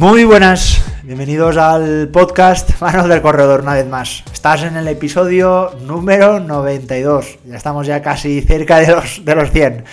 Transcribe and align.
Muy 0.00 0.24
buenas, 0.24 0.82
bienvenidos 1.02 1.58
al 1.58 2.08
podcast 2.08 2.80
Manos 2.80 3.06
del 3.06 3.20
Corredor 3.20 3.60
una 3.60 3.74
vez 3.74 3.86
más. 3.86 4.24
Estás 4.32 4.62
en 4.62 4.78
el 4.78 4.88
episodio 4.88 5.72
número 5.82 6.40
92, 6.40 7.40
ya 7.44 7.56
estamos 7.58 7.86
ya 7.86 8.00
casi 8.00 8.40
cerca 8.40 8.78
de 8.78 8.94
los, 8.94 9.22
de 9.22 9.34
los 9.34 9.50
100. 9.50 9.84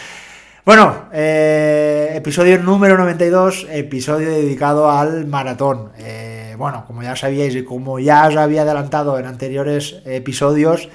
Bueno, 0.64 1.10
eh, 1.12 2.14
episodio 2.16 2.58
número 2.58 2.98
92, 2.98 3.68
episodio 3.70 4.30
dedicado 4.30 4.90
al 4.90 5.26
maratón. 5.26 5.92
Eh, 5.98 6.56
bueno, 6.58 6.86
como 6.88 7.04
ya 7.04 7.18
sabíais 7.18 7.54
y 7.58 7.66
como 7.66 8.00
ya 8.00 8.28
os 8.30 8.38
había 8.38 8.62
adelantado 8.62 9.20
en 9.20 9.26
anteriores 9.26 9.98
episodios, 10.06 10.88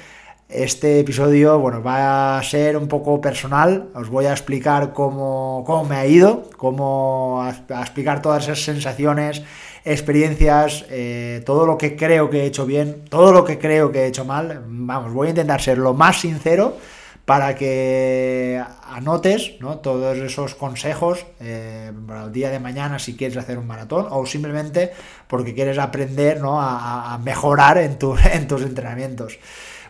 este 0.52 1.01
episodio, 1.01 1.59
bueno, 1.59 1.83
va 1.83 2.38
a 2.38 2.42
ser 2.42 2.77
un 2.77 2.88
poco 2.88 3.20
personal. 3.20 3.88
Os 3.95 4.09
voy 4.09 4.27
a 4.27 4.33
explicar 4.33 4.92
cómo, 4.92 5.65
cómo 5.66 5.84
me 5.84 5.97
ha 5.97 6.06
ido, 6.06 6.51
cómo 6.56 7.42
a, 7.42 7.80
explicar 7.80 8.23
todas 8.23 8.45
esas 8.45 8.62
sensaciones, 8.62 9.42
experiencias, 9.84 10.84
eh, 10.91 11.42
todo 11.47 11.66
lo 11.66 11.78
que 11.78 11.97
creo 11.97 12.30
que 12.30 12.42
he 12.42 12.47
hecho 12.47 12.66
bien, 12.66 13.05
todo 13.09 13.33
lo 13.33 13.45
que 13.45 13.59
creo 13.59 13.91
que 13.91 14.05
he 14.05 14.06
hecho 14.06 14.25
mal. 14.25 14.62
Vamos, 14.66 15.12
voy 15.12 15.28
a 15.28 15.30
intentar 15.30 15.61
ser 15.61 15.78
lo 15.78 15.95
más 15.95 16.20
sincero 16.20 16.77
para 17.25 17.55
que 17.55 18.61
anotes 18.91 19.53
¿no? 19.61 19.78
todos 19.78 20.19
esos 20.19 20.55
consejos 20.56 21.25
eh, 21.41 21.92
para 22.06 22.25
el 22.25 22.33
día 22.33 22.50
de 22.50 22.59
mañana 22.59 22.98
si 22.98 23.16
quieres 23.16 23.37
hacer 23.37 23.59
un 23.59 23.66
maratón 23.66 24.09
o 24.11 24.27
simplemente 24.27 24.92
porque 25.28 25.55
quieres 25.55 25.78
aprender 25.78 26.41
¿no? 26.41 26.61
a, 26.61 27.17
mejorar 27.23 27.78
en, 27.78 27.97
en 28.33 28.48
tus 28.48 28.62
entrenamientos. 28.62 29.39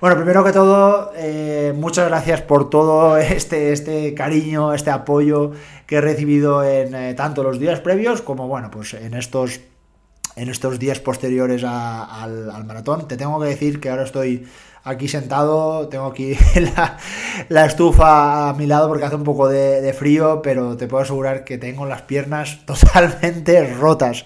Bueno, 0.03 0.17
primero 0.17 0.43
que 0.43 0.51
todo, 0.51 1.13
eh, 1.15 1.73
muchas 1.77 2.09
gracias 2.09 2.41
por 2.43 2.69
todo 2.71 3.17
este, 3.19 3.73
este 3.73 4.15
cariño, 4.15 4.75
este 4.75 4.91
apoyo 4.91 5.53
que 5.87 5.95
he 5.95 6.01
recibido 6.01 6.65
en 6.65 6.93
eh, 6.93 7.15
tanto 7.15 7.45
los 7.45 7.61
días 7.61 7.79
previos 7.79 8.21
como, 8.21 8.49
bueno, 8.49 8.69
pues 8.69 8.95
en 8.95 9.15
estos, 9.15 9.61
en 10.35 10.49
estos 10.49 10.81
días 10.81 10.99
posteriores 10.99 11.63
al, 11.63 12.65
maratón. 12.65 13.07
Te 13.07 13.17
tengo 13.17 13.41
que 13.41 13.47
decir 13.47 13.79
que 13.79 13.91
ahora 13.91 14.03
estoy 14.03 14.45
aquí 14.83 15.07
sentado, 15.07 15.87
tengo 15.87 16.07
aquí 16.07 16.37
la, 17.49 17.65
estufa 17.65 18.49
a 18.49 18.55
mi 18.55 18.67
lado 18.67 18.89
porque 18.89 19.05
hace 19.05 19.15
un 19.15 19.23
poco 19.23 19.49
de, 19.49 19.93
frío, 19.93 20.43
pero 20.43 20.77
te 20.77 20.89
puedo 20.89 21.05
asegurar 21.05 21.45
que 21.45 21.59
tengo 21.59 21.87
las 21.87 22.03
piernas 22.03 22.59
totalmente 22.67 23.73
rotas. 23.75 24.25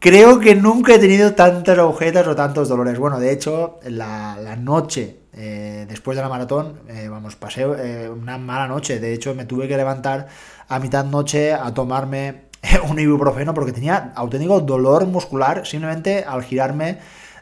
Creo 0.00 0.40
que 0.40 0.54
nunca 0.54 0.94
he 0.94 0.98
tenido 0.98 1.34
tantas 1.34 1.78
agujetas 1.78 2.26
o 2.26 2.34
tantos 2.34 2.70
dolores. 2.70 2.98
Bueno, 2.98 3.20
de 3.20 3.32
hecho, 3.32 3.80
la, 3.84 4.56
noche 4.58 5.18
eh, 5.34 5.84
después 5.90 6.16
de 6.16 6.22
la 6.22 6.30
maratón, 6.30 6.80
eh, 6.88 7.08
vamos, 7.10 7.36
pasé 7.36 7.64
eh, 7.64 8.08
una 8.08 8.38
mala 8.38 8.66
noche. 8.66 8.98
De 8.98 9.12
hecho, 9.12 9.34
me 9.34 9.44
tuve 9.44 9.68
que 9.68 9.76
levantar 9.76 10.28
a 10.68 10.78
mitad 10.78 11.04
noche 11.04 11.52
a 11.52 11.74
tomarme 11.74 12.44
un 12.88 12.98
ibuprofeno 12.98 13.52
porque 13.52 13.72
tenía 13.72 14.14
auténtico 14.16 14.62
dolor 14.62 15.04
muscular 15.04 15.66
simplemente 15.66 16.24
al 16.26 16.44
girarme 16.44 16.96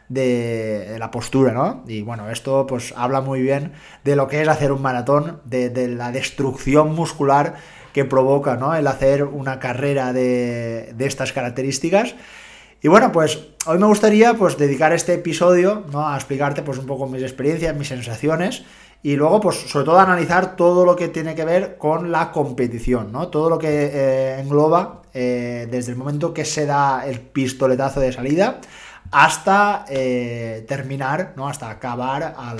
de, 0.09 0.97
la 0.99 1.11
postura, 1.11 1.53
¿no? 1.53 1.85
Y 1.87 2.01
bueno, 2.01 2.29
esto 2.29 2.67
pues 2.67 2.93
habla 2.97 3.21
muy 3.21 3.41
bien 3.41 3.71
de 4.03 4.17
lo 4.17 4.27
que 4.27 4.41
es 4.41 4.47
hacer 4.49 4.73
un 4.73 4.81
maratón, 4.81 5.39
de, 5.45 5.87
la 5.87 6.11
destrucción 6.11 6.93
muscular 6.93 7.55
que 7.93 8.03
provoca, 8.03 8.57
¿no? 8.57 8.75
El 8.75 8.85
hacer 8.87 9.23
una 9.23 9.59
carrera 9.59 10.11
de 10.11 10.93
estas 10.99 11.31
características. 11.31 12.15
Y 12.81 12.87
bueno, 12.87 13.11
pues 13.11 13.39
hoy 13.65 13.77
me 13.77 13.87
gustaría 13.87 14.35
pues 14.35 14.57
dedicar 14.57 14.93
este 14.93 15.15
episodio 15.15 15.83
¿no? 15.91 16.07
a 16.07 16.15
explicarte 16.15 16.61
pues 16.61 16.77
un 16.77 16.85
poco 16.85 17.07
mis 17.07 17.21
experiencias, 17.21 17.75
mis 17.75 17.89
sensaciones 17.89 18.63
y 19.03 19.17
luego 19.17 19.41
pues 19.41 19.57
sobre 19.57 19.85
todo 19.85 19.99
analizar 19.99 20.55
todo 20.55 20.85
lo 20.85 20.95
que 20.95 21.09
tiene 21.09 21.35
que 21.35 21.43
ver 21.43 21.77
con 21.77 22.09
la 22.11 22.31
competición, 22.31 23.11
¿no? 23.11 23.27
Todo 23.27 23.49
lo 23.49 23.57
que 23.57 23.67
eh, 23.67 24.39
engloba 24.39 25.01
eh, 25.13 25.67
desde 25.69 25.91
el 25.91 25.97
momento 25.97 26.33
que 26.33 26.45
se 26.45 26.65
da 26.65 27.05
el 27.05 27.19
pistoletazo 27.19 27.99
de 27.99 28.13
salida 28.13 28.61
hasta 29.11 29.85
eh, 29.89 30.65
terminar, 30.67 31.33
¿no? 31.35 31.49
Hasta 31.49 31.69
acabar 31.69 32.35
a 32.37 32.53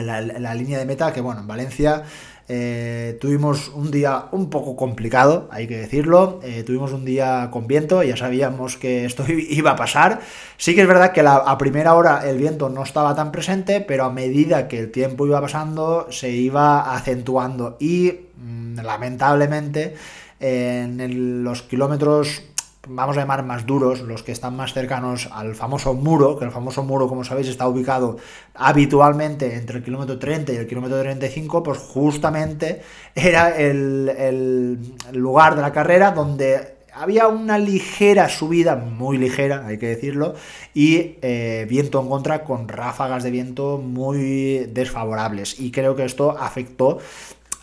la, 0.00 0.20
la 0.20 0.54
línea 0.54 0.78
de 0.78 0.84
meta 0.84 1.12
que 1.14 1.22
bueno, 1.22 1.40
en 1.40 1.46
Valencia 1.46 2.02
eh, 2.48 3.18
tuvimos 3.20 3.68
un 3.74 3.90
día 3.90 4.26
un 4.30 4.50
poco 4.50 4.76
complicado, 4.76 5.48
hay 5.50 5.66
que 5.66 5.76
decirlo. 5.78 6.40
Eh, 6.44 6.62
tuvimos 6.62 6.92
un 6.92 7.04
día 7.04 7.48
con 7.50 7.66
viento, 7.66 8.02
ya 8.02 8.16
sabíamos 8.16 8.76
que 8.76 9.04
esto 9.04 9.24
iba 9.28 9.72
a 9.72 9.76
pasar. 9.76 10.20
Sí 10.56 10.74
que 10.74 10.82
es 10.82 10.88
verdad 10.88 11.12
que 11.12 11.22
a 11.26 11.58
primera 11.58 11.94
hora 11.94 12.28
el 12.28 12.38
viento 12.38 12.68
no 12.68 12.82
estaba 12.82 13.14
tan 13.14 13.32
presente, 13.32 13.80
pero 13.80 14.04
a 14.04 14.10
medida 14.10 14.68
que 14.68 14.78
el 14.78 14.90
tiempo 14.90 15.26
iba 15.26 15.40
pasando 15.40 16.06
se 16.10 16.30
iba 16.30 16.94
acentuando 16.94 17.76
y 17.80 18.12
mm, 18.36 18.80
lamentablemente 18.80 19.94
en 20.38 21.42
los 21.42 21.62
kilómetros 21.62 22.42
vamos 22.88 23.16
a 23.16 23.20
llamar 23.20 23.44
más 23.44 23.66
duros, 23.66 24.00
los 24.00 24.22
que 24.22 24.32
están 24.32 24.56
más 24.56 24.72
cercanos 24.72 25.28
al 25.32 25.54
famoso 25.54 25.94
muro, 25.94 26.38
que 26.38 26.44
el 26.44 26.50
famoso 26.50 26.82
muro, 26.82 27.08
como 27.08 27.24
sabéis, 27.24 27.48
está 27.48 27.68
ubicado 27.68 28.16
habitualmente 28.54 29.54
entre 29.54 29.78
el 29.78 29.84
kilómetro 29.84 30.18
30 30.18 30.52
y 30.52 30.56
el 30.56 30.66
kilómetro 30.66 31.00
35, 31.00 31.62
pues 31.62 31.78
justamente 31.78 32.82
era 33.14 33.56
el, 33.56 34.78
lugar 35.12 35.56
de 35.56 35.62
la 35.62 35.72
carrera 35.72 36.12
donde 36.12 36.76
había 36.92 37.28
una 37.28 37.58
ligera 37.58 38.28
subida, 38.28 38.76
muy 38.76 39.18
ligera, 39.18 39.66
hay 39.66 39.78
que 39.78 39.88
decirlo, 39.88 40.34
y 40.72 41.16
eh, 41.20 41.66
viento 41.68 42.00
en 42.00 42.08
contra 42.08 42.42
con 42.42 42.68
ráfagas 42.68 43.22
de 43.22 43.30
viento 43.30 43.76
muy 43.76 44.66
desfavorables. 44.72 45.60
Y 45.60 45.70
creo 45.70 45.94
que 45.94 46.06
esto 46.06 46.30
afectó 46.38 46.98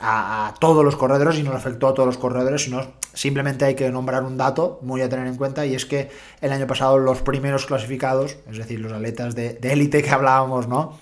a, 0.03 0.53
todos 0.59 0.83
los 0.83 0.95
corredores 0.95 1.39
y 1.39 1.43
no 1.43 1.51
le 1.51 1.57
afectó 1.57 1.87
a 1.87 1.93
todos 1.93 2.07
los 2.07 2.17
corredores, 2.17 2.63
sino 2.63 2.93
simplemente 3.13 3.65
hay 3.65 3.75
que 3.75 3.89
nombrar 3.89 4.23
un 4.23 4.37
dato 4.37 4.79
muy 4.81 5.01
a 5.01 5.09
tener 5.09 5.27
en 5.27 5.37
cuenta 5.37 5.65
y 5.65 5.75
es 5.75 5.85
que 5.85 6.09
el 6.41 6.51
año 6.51 6.67
pasado 6.67 6.97
los 6.97 7.21
primeros 7.21 7.65
clasificados, 7.65 8.37
es 8.49 8.57
decir, 8.57 8.79
los 8.79 8.91
atletas 8.91 9.35
de 9.35 9.57
élite 9.61 10.03
que 10.03 10.09
hablábamos, 10.09 10.67
¿no? 10.67 10.99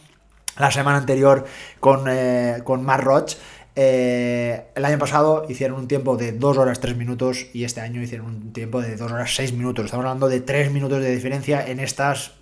La 0.58 0.70
semana 0.70 0.98
anterior 0.98 1.46
con, 1.80 2.06
eh, 2.08 2.62
con 2.64 2.84
Mar 2.84 3.04
Roch, 3.04 3.34
eh, 3.76 4.66
el 4.76 4.84
año 4.84 4.98
pasado 5.00 5.46
hicieron 5.48 5.80
un 5.80 5.88
tiempo 5.88 6.18
de 6.18 6.34
2 6.34 6.58
horas 6.58 6.80
3 6.82 6.98
minutos 6.98 7.48
y 7.54 7.64
este 7.64 7.80
año 7.80 8.02
hicieron 8.02 8.28
un 8.28 8.54
tiempo 8.54 8.82
de 8.82 8.98
2 8.98 9.12
horas 9.12 9.34
6 9.34 9.54
minutos. 9.54 9.86
Estamos 9.86 10.06
hablando 10.06 10.28
de 10.28 10.42
3 10.42 10.72
minutos 10.72 11.02
de 11.02 11.10
diferencia 11.10 11.66
en 11.66 11.80
estas 11.80 12.34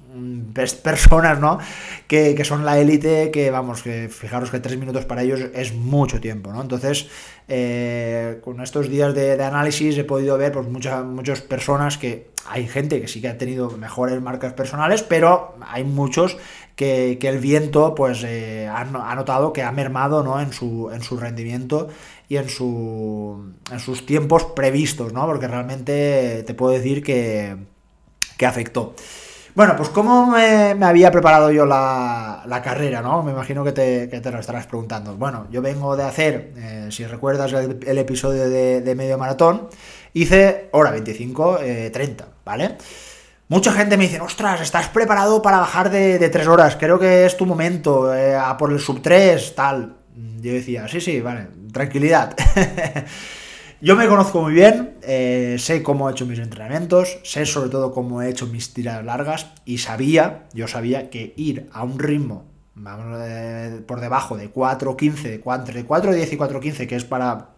personas, 0.81 1.40
¿no? 1.40 1.59
Que, 2.08 2.44
son 2.44 2.66
la 2.66 2.80
élite, 2.80 3.31
que 3.31 3.52
vamos, 3.52 3.84
que 3.84 4.09
fijaros 4.09 4.50
que 4.50 4.59
tres 4.59 4.78
minutos 4.78 5.06
para 5.06 5.24
ellos 5.24 5.42
es 5.53 5.74
mucho 5.74 6.20
tiempo, 6.20 6.52
¿no? 6.52 6.62
Entonces, 6.62 7.08
eh, 7.47 8.40
con 8.44 8.62
estos 8.62 8.90
días 8.90 9.14
de, 9.14 9.42
análisis 9.44 9.98
he 9.98 10.03
podido 10.03 10.38
ver 10.38 10.52
pues 10.52 10.68
muchas, 10.68 11.03
muchas 11.06 11.42
personas 11.42 11.98
que 11.98 12.30
hay 12.48 12.68
gente 12.68 13.00
que 13.02 13.08
sí 13.08 13.22
que 13.22 13.28
ha 13.28 13.38
tenido 13.38 13.69
mejores 13.72 14.19
marcas 14.22 14.53
personales, 14.53 15.03
pero 15.03 15.56
hay 15.68 15.84
muchos 15.84 16.38
que, 16.75 17.19
el 17.22 17.38
viento 17.40 17.94
pues 17.94 18.24
eh, 18.25 18.68
ha, 18.68 18.86
notado 19.16 19.53
que 19.53 19.64
ha 19.64 19.72
mermado 19.72 20.24
¿no? 20.24 20.40
en, 20.40 20.53
su, 20.53 20.90
en 20.92 21.03
su 21.03 21.18
rendimiento 21.18 21.90
y 22.28 22.38
en, 22.38 22.50
su, 22.50 23.53
en 23.72 23.80
sus 23.80 24.06
tiempos 24.06 24.46
previstos, 24.46 25.14
¿no? 25.14 25.25
Porque 25.25 25.48
realmente 25.48 26.44
te 26.46 26.53
puedo 26.53 26.74
decir 26.74 27.03
que, 27.03 27.58
que 28.38 28.46
afectó. 28.46 28.96
Bueno, 29.59 29.75
pues 29.75 29.90
cómo 29.90 30.25
me, 30.25 30.86
había 30.86 31.12
preparado 31.12 31.52
yo 31.52 31.66
la, 31.66 32.62
carrera, 32.64 33.02
¿no? 33.02 33.24
Me 33.24 33.34
imagino 33.34 33.62
que 33.66 33.74
te, 33.74 34.31
lo 34.31 34.40
estarás 34.40 34.68
preguntando. 34.68 35.18
Bueno, 35.18 35.47
yo 35.52 35.62
vengo 35.62 35.97
de 35.97 36.03
hacer, 36.03 36.53
eh, 36.56 36.88
si 36.92 37.06
recuerdas 37.06 37.52
el, 37.52 37.98
episodio 37.98 38.50
de, 38.50 38.96
medio 38.96 39.18
maratón, 39.18 39.68
hice 40.14 40.69
hora 40.72 40.92
25, 40.92 41.57
30, 41.92 42.24
eh, 42.24 42.28
¿vale? 42.45 42.78
Mucha 43.50 43.74
gente 43.74 43.98
me 43.98 44.06
dice, 44.06 44.22
ostras, 44.22 44.62
estás 44.62 44.88
preparado 44.88 45.42
para 45.42 45.57
bajar 45.57 45.89
de, 45.89 46.19
de 46.19 46.30
3 46.30 46.48
horas, 46.48 46.78
creo 46.80 46.98
que 46.98 47.25
es 47.25 47.36
tu 47.36 47.45
momento, 47.45 48.16
eh, 48.16 48.38
a 48.38 48.56
por 48.56 48.72
el 48.72 48.80
sub 48.80 49.01
3, 49.01 49.56
tal. 49.56 49.98
Yo 50.39 50.54
decía, 50.54 50.88
sí, 50.88 51.01
sí, 51.01 51.19
vale, 51.19 51.48
tranquilidad. 51.74 52.34
Yo 53.81 53.96
me 53.96 54.08
conozco 54.08 54.42
muy 54.42 54.54
bien, 54.54 54.98
eh, 55.04 55.56
sé 55.58 55.81
cómo 55.81 56.10
he 56.10 56.12
hecho 56.12 56.26
mis 56.26 56.40
entrenamientos, 56.40 57.20
sé 57.24 57.46
sobre 57.46 57.70
todo 57.70 57.94
cómo 57.94 58.22
he 58.22 58.30
hecho 58.30 58.46
mis 58.46 58.74
tiradas 58.74 59.06
largas 59.06 59.48
y 59.64 59.78
sabía, 59.78 60.48
yo 60.54 60.68
sabía 60.68 61.10
que 61.10 61.34
ir 61.38 61.70
a 61.72 61.84
un 61.84 61.98
ritmo 61.98 62.46
vamos, 62.80 63.18
eh, 63.22 63.81
por 63.86 64.00
debajo 64.00 64.38
de 64.38 64.52
4.15, 64.52 65.22
de 65.22 65.42
4.10 65.42 66.34
y 66.34 66.38
4.15, 66.38 66.88
que 66.88 66.96
es 66.96 67.06
para 67.06 67.50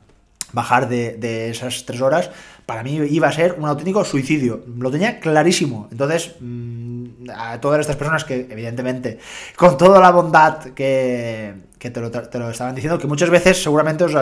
bajar 0.54 0.90
de, 0.90 1.50
esas 1.50 1.86
tres 1.86 2.02
horas, 2.02 2.30
para 2.66 2.84
mí 2.84 2.96
iba 2.96 3.28
a 3.28 3.32
ser 3.32 3.56
un 3.58 3.66
auténtico 3.66 4.04
suicidio. 4.04 4.64
Lo 4.78 4.92
tenía 4.92 5.20
clarísimo. 5.20 5.88
Entonces, 5.92 6.36
mm, 6.40 7.30
a 7.34 7.60
todas 7.62 7.80
estas 7.80 7.96
personas 7.96 8.26
que, 8.26 8.48
evidentemente, 8.50 9.20
con 9.56 9.78
toda 9.78 10.00
la 10.00 10.12
bondad 10.12 10.66
que, 10.74 11.71
te, 11.90 12.00
lo, 12.00 12.50
estaban 12.50 12.76
diciendo, 12.76 13.00
que 13.00 13.08
muchas 13.08 13.30
veces 13.30 13.64
seguramente 13.64 14.04
os, 14.04 14.14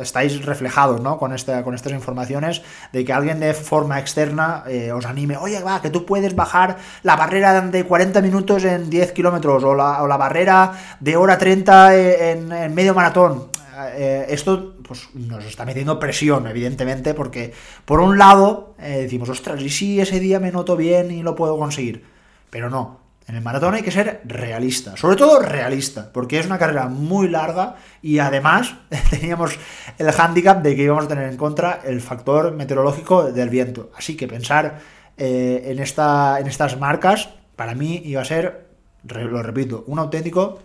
estáis 0.00 0.44
reflejados 0.44 1.00
¿no? 1.00 1.18
con, 1.18 1.32
esta, 1.32 1.64
con 1.64 1.74
estas 1.74 1.92
informaciones, 1.92 2.62
de 2.92 3.04
que 3.04 3.12
alguien 3.12 3.40
de 3.40 3.54
forma 3.54 3.98
externa 3.98 4.62
eh, 4.68 4.92
os 4.92 5.06
anime, 5.06 5.36
oye, 5.36 5.60
va, 5.62 5.82
que 5.82 5.90
tú 5.90 6.06
puedes 6.06 6.36
bajar 6.36 6.76
la 7.02 7.16
barrera 7.16 7.60
de 7.60 7.84
40 7.84 8.22
minutos 8.22 8.64
en 8.64 8.88
10 8.88 9.12
kilómetros, 9.12 9.64
o 9.64 9.74
la, 9.74 10.16
barrera 10.16 10.72
de 11.00 11.16
hora 11.16 11.36
30 11.36 11.96
en, 11.96 12.52
en 12.52 12.74
medio 12.74 12.94
maratón 12.94 13.56
eh, 13.78 14.26
esto 14.30 14.74
pues, 14.82 15.08
nos 15.14 15.44
está 15.44 15.64
metiendo 15.66 15.98
presión, 15.98 16.46
evidentemente, 16.46 17.12
porque 17.12 17.52
por 17.84 18.00
un 18.00 18.16
lado 18.16 18.74
eh, 18.78 19.00
decimos, 19.02 19.28
ostras, 19.28 19.60
¿y 19.60 19.68
si 19.68 20.00
ese 20.00 20.18
día 20.18 20.40
me 20.40 20.50
noto 20.50 20.76
bien 20.76 21.10
y 21.10 21.22
lo 21.22 21.34
puedo 21.34 21.58
conseguir? 21.58 22.04
Pero 22.48 22.70
no, 22.70 23.00
en 23.28 23.34
el 23.34 23.42
maratón 23.42 23.74
hay 23.74 23.82
que 23.82 23.90
ser 23.90 24.20
realista, 24.24 24.96
sobre 24.96 25.16
todo 25.16 25.40
realista, 25.40 26.12
porque 26.12 26.38
es 26.38 26.46
una 26.46 26.58
carrera 26.58 26.88
muy 26.88 27.28
larga 27.28 27.74
y 28.00 28.20
además 28.20 28.74
teníamos 29.10 29.58
el 29.98 30.12
hándicap 30.12 30.62
de 30.62 30.76
que 30.76 30.82
íbamos 30.82 31.06
a 31.06 31.08
tener 31.08 31.28
en 31.28 31.36
contra 31.36 31.80
el 31.84 32.00
factor 32.00 32.52
meteorológico 32.52 33.32
del 33.32 33.48
viento. 33.48 33.90
Así 33.96 34.16
que 34.16 34.28
pensar 34.28 34.78
eh, 35.16 35.62
en, 35.66 35.80
esta, 35.80 36.38
en 36.38 36.46
estas 36.46 36.78
marcas 36.78 37.30
para 37.56 37.74
mí 37.74 38.00
iba 38.04 38.22
a 38.22 38.24
ser, 38.24 38.68
lo 39.02 39.42
repito, 39.42 39.82
un 39.88 39.98
auténtico 39.98 40.60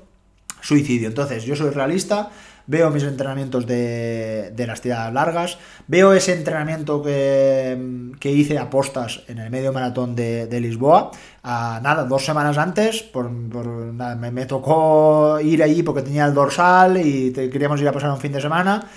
suicidio. 0.61 1.07
Entonces, 1.07 1.43
yo 1.43 1.55
soy 1.55 1.71
realista, 1.71 2.29
veo 2.67 2.89
mis 2.89 3.03
entrenamientos 3.03 3.65
de, 3.65 4.53
las 4.57 4.81
tiradas 4.81 5.13
largas, 5.13 5.57
veo 5.87 6.13
ese 6.13 6.33
entrenamiento 6.33 7.01
que, 7.01 8.11
que 8.19 8.31
hice 8.31 8.57
a 8.57 8.69
postas 8.69 9.23
en 9.27 9.39
el 9.39 9.49
medio 9.49 9.73
maratón 9.73 10.15
de, 10.15 10.59
Lisboa, 10.61 11.11
nada, 11.43 12.03
dos 12.05 12.25
semanas 12.25 12.57
antes, 12.57 13.01
por, 13.01 13.29
me, 13.29 14.45
tocó 14.45 15.39
ir 15.41 15.63
allí 15.63 15.83
porque 15.83 16.01
tenía 16.01 16.25
el 16.25 16.33
dorsal 16.33 16.97
y 16.97 17.31
queríamos 17.33 17.81
ir 17.81 17.87
a 17.87 17.91
pasar 17.91 18.11
un 18.11 18.19
fin 18.19 18.31
de 18.31 18.41
semana. 18.41 18.87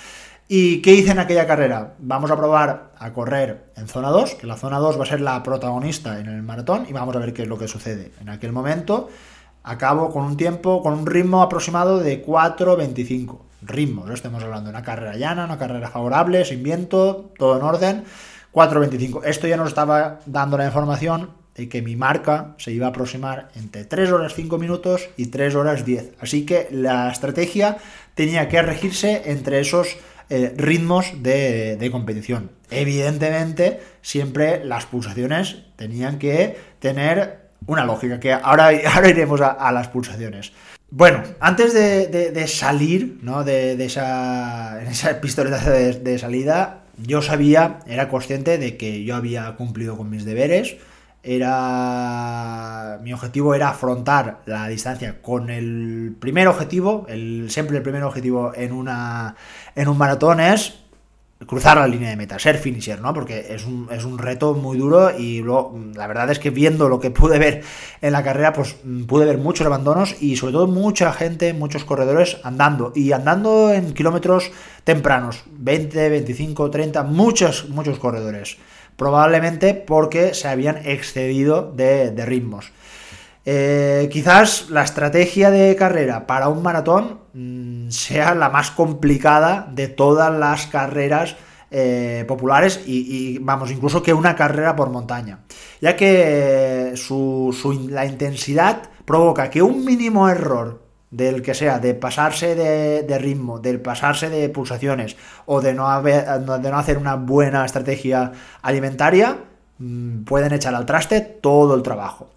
¿Y 0.46 0.82
qué 0.82 0.92
hice 0.92 1.12
en 1.12 1.18
aquella 1.18 1.46
carrera? 1.46 1.94
Vamos 1.98 2.30
a 2.30 2.36
probar 2.36 2.92
a 2.98 3.12
correr 3.14 3.72
en 3.76 3.88
zona 3.88 4.10
2, 4.10 4.34
que 4.34 4.46
la 4.46 4.56
zona 4.56 4.78
2 4.78 4.98
va 4.98 5.04
a 5.04 5.06
ser 5.06 5.22
la 5.22 5.42
protagonista 5.42 6.20
en 6.20 6.26
el 6.26 6.42
maratón 6.42 6.86
y 6.88 6.92
vamos 6.92 7.16
a 7.16 7.18
ver 7.18 7.32
qué 7.32 7.42
es 7.42 7.48
lo 7.48 7.56
que 7.56 7.66
sucede. 7.66 8.12
En 8.20 8.28
aquel 8.28 8.52
momento 8.52 9.08
acabo 9.62 10.10
con 10.10 10.24
un 10.24 10.36
tiempo, 10.36 10.82
con 10.82 10.92
un 10.92 11.06
ritmo 11.06 11.42
aproximado 11.42 11.98
de 11.98 12.24
4.25. 12.24 13.38
Ritmo, 13.66 14.06
no 14.06 14.14
estamos 14.14 14.42
hablando 14.42 14.70
de 14.70 14.76
una 14.76 14.84
carrera 14.84 15.16
llana, 15.16 15.44
una 15.44 15.58
carrera 15.58 15.90
favorable, 15.90 16.44
sin 16.44 16.62
viento, 16.62 17.32
todo 17.38 17.56
en 17.56 17.62
orden. 17.62 18.04
4.25. 18.52 19.22
Esto 19.24 19.48
ya 19.48 19.56
nos 19.56 19.68
estaba 19.68 20.20
dando 20.26 20.56
la 20.56 20.66
información 20.66 21.30
de 21.56 21.68
que 21.68 21.82
mi 21.82 21.96
marca 21.96 22.54
se 22.58 22.72
iba 22.72 22.86
a 22.86 22.90
aproximar 22.90 23.48
entre 23.54 23.84
3 23.84 24.10
horas 24.12 24.34
5 24.34 24.58
minutos 24.58 25.08
y 25.16 25.26
3 25.26 25.54
horas 25.54 25.84
10. 25.84 26.14
Así 26.20 26.46
que 26.46 26.68
la 26.70 27.10
estrategia 27.10 27.78
tenía 28.14 28.48
que 28.48 28.62
regirse 28.62 29.22
entre 29.26 29.60
esos 29.60 29.96
eh, 30.30 30.54
ritmos 30.56 31.12
de, 31.22 31.88
competición. 31.92 32.50
Evidentemente, 32.70 33.80
siempre 34.02 34.64
las 34.64 34.86
pulsaciones 34.86 35.64
tenían 35.76 36.18
que 36.18 36.56
tener 36.78 37.50
una 37.66 37.84
lógica, 37.84 38.20
que 38.20 38.32
ahora 38.32 38.72
iremos 39.08 39.40
a, 39.40 39.70
las 39.72 39.88
pulsaciones. 39.88 40.52
Bueno, 40.96 41.24
antes 41.40 41.74
de, 41.74 42.46
salir, 42.46 43.18
¿no? 43.20 43.42
De, 43.42 43.72
esa, 43.84 44.80
esa 44.88 45.20
pistoleta 45.20 45.58
de, 45.58 46.18
salida, 46.20 46.84
yo 46.98 47.20
sabía, 47.20 47.80
era 47.88 48.08
consciente 48.08 48.58
de 48.58 48.76
que 48.76 49.02
yo 49.02 49.16
había 49.16 49.56
cumplido 49.56 49.96
con 49.96 50.08
mis 50.08 50.24
deberes. 50.24 50.76
Era. 51.24 53.00
Mi 53.02 53.12
objetivo 53.12 53.56
era 53.56 53.70
afrontar 53.70 54.42
la 54.46 54.68
distancia 54.68 55.20
con 55.20 55.50
el 55.50 56.14
primer 56.20 56.46
objetivo. 56.46 57.06
El, 57.08 57.46
siempre 57.50 57.76
el 57.76 57.82
primer 57.82 58.04
objetivo 58.04 58.52
en, 58.54 58.70
una, 58.70 59.34
en 59.74 59.88
un 59.88 59.98
maratón 59.98 60.38
es 60.38 60.83
cruzar 61.46 61.76
la 61.76 61.86
línea 61.86 62.10
de 62.10 62.16
meta, 62.16 62.38
ser 62.38 62.58
finisher, 62.58 63.00
¿no? 63.00 63.12
Porque 63.12 63.46
es 63.50 63.64
un, 63.66 63.88
es 63.90 64.04
un 64.04 64.18
reto 64.18 64.54
muy 64.54 64.78
duro 64.78 65.16
y 65.16 65.40
luego, 65.40 65.78
la 65.94 66.06
verdad 66.06 66.30
es 66.30 66.38
que 66.38 66.50
viendo 66.50 66.88
lo 66.88 67.00
que 67.00 67.10
pude 67.10 67.38
ver 67.38 67.62
en 68.00 68.12
la 68.12 68.22
carrera, 68.22 68.52
pues 68.52 68.76
pude 69.06 69.26
ver 69.26 69.38
muchos 69.38 69.66
abandonos 69.66 70.22
y 70.22 70.36
sobre 70.36 70.52
todo 70.52 70.66
mucha 70.66 71.12
gente, 71.12 71.52
muchos 71.52 71.84
corredores 71.84 72.38
andando 72.44 72.92
y 72.94 73.12
andando 73.12 73.72
en 73.72 73.92
kilómetros 73.94 74.52
tempranos, 74.84 75.44
20, 75.50 76.08
25, 76.08 76.70
30, 76.70 77.02
muchos, 77.02 77.68
muchos 77.68 77.98
corredores. 77.98 78.56
Probablemente 78.96 79.74
porque 79.74 80.34
se 80.34 80.48
habían 80.48 80.78
excedido 80.86 81.72
de, 81.74 82.14
ritmos. 82.24 82.70
Eh, 83.44 84.08
quizás 84.10 84.70
la 84.70 84.84
estrategia 84.84 85.50
de 85.50 85.74
carrera 85.76 86.26
para 86.26 86.48
un 86.48 86.62
maratón 86.62 87.23
mm, 87.34 87.90
sea 87.90 88.34
la 88.34 88.48
más 88.48 88.70
complicada 88.70 89.68
de 89.72 89.88
todas 89.88 90.32
las 90.32 90.66
carreras 90.66 91.36
eh, 91.76 92.24
populares 92.28 92.82
y, 92.86 93.38
vamos, 93.38 93.70
incluso 93.72 94.00
que 94.00 94.14
una 94.14 94.36
carrera 94.36 94.76
por 94.76 94.90
montaña, 94.90 95.40
ya 95.80 95.96
que 95.96 96.92
su, 96.94 97.88
la 97.90 98.06
intensidad 98.06 98.82
provoca 99.04 99.50
que 99.50 99.60
un 99.60 99.84
mínimo 99.84 100.28
error 100.28 100.84
del 101.10 101.42
que 101.42 101.52
sea, 101.52 101.80
de 101.80 101.94
pasarse 101.94 102.54
de, 102.54 103.18
ritmo, 103.18 103.58
del 103.58 103.80
pasarse 103.80 104.30
de 104.30 104.48
pulsaciones 104.50 105.16
o 105.46 105.60
de 105.60 105.74
no, 105.74 106.00
de 106.02 106.70
no 106.70 106.78
hacer 106.78 106.96
una 106.96 107.16
buena 107.16 107.64
estrategia 107.64 108.30
alimentaria, 108.62 109.38
mm, 109.78 110.22
pueden 110.22 110.52
echar 110.52 110.76
al 110.76 110.86
traste 110.86 111.20
todo 111.20 111.74
el 111.74 111.82
trabajo. 111.82 112.30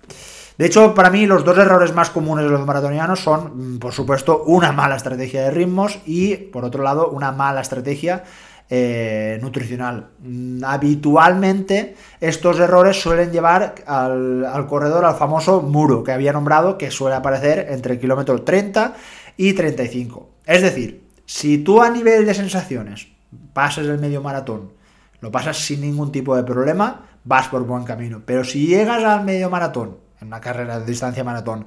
De 0.58 0.66
hecho, 0.66 0.96
para 0.96 1.12
mí 1.12 1.28
los 1.28 1.46
dos 1.46 1.58
errores 1.58 1.94
más 1.94 2.10
comunes 2.10 2.46
de 2.46 2.52
los 2.52 2.66
maratonianos 2.66 3.20
son, 3.20 3.76
mm, 3.76 3.80
por 3.80 3.94
supuesto, 3.94 4.44
una 4.46 4.72
mala 4.72 4.96
estrategia 4.96 5.44
de 5.44 5.52
ritmos 5.52 6.00
y, 6.06 6.36
por 6.36 6.66
otro 6.66 6.84
lado, 6.84 7.10
una 7.10 7.32
mala 7.32 7.62
estrategia 7.62 8.24
eh, 8.70 9.40
nutricional. 9.42 10.10
Mm, 10.20 10.64
habitualmente 10.66 11.96
estos 12.20 12.60
errores 12.60 13.00
suelen 13.00 13.32
llevar 13.32 13.76
al, 13.86 14.68
corredor 14.68 15.06
al 15.06 15.16
famoso 15.16 15.62
muro 15.62 16.04
que 16.04 16.12
había 16.12 16.34
nombrado, 16.34 16.78
que 16.78 16.92
suele 16.92 17.16
aparecer 17.16 17.68
entre 17.70 17.94
el 17.94 18.00
kilómetro 18.00 18.42
30 18.42 18.96
y 19.38 19.54
35. 19.54 20.30
Es 20.46 20.64
decir, 20.64 21.08
si 21.26 21.60
tú 21.60 21.82
a 21.82 21.90
nivel 21.90 22.26
de 22.26 22.34
sensaciones 22.34 23.08
pasas 23.54 23.86
el 23.86 24.00
medio 24.00 24.22
maratón, 24.22 24.74
lo 25.22 25.32
pasas 25.32 25.58
sin 25.58 25.82
ningún 25.82 26.12
tipo 26.12 26.36
de 26.36 26.44
problema, 26.44 27.06
vas 27.24 27.48
por 27.48 27.64
buen 27.66 27.86
camino. 27.86 28.24
Pero 28.26 28.44
si 28.44 28.68
llegas 28.68 29.04
al 29.04 29.24
medio 29.24 29.50
maratón 29.50 30.07
en 30.22 30.28
una 30.28 30.42
carrera 30.42 30.80
de 30.80 30.86
distancia 30.86 31.24
maratón. 31.24 31.66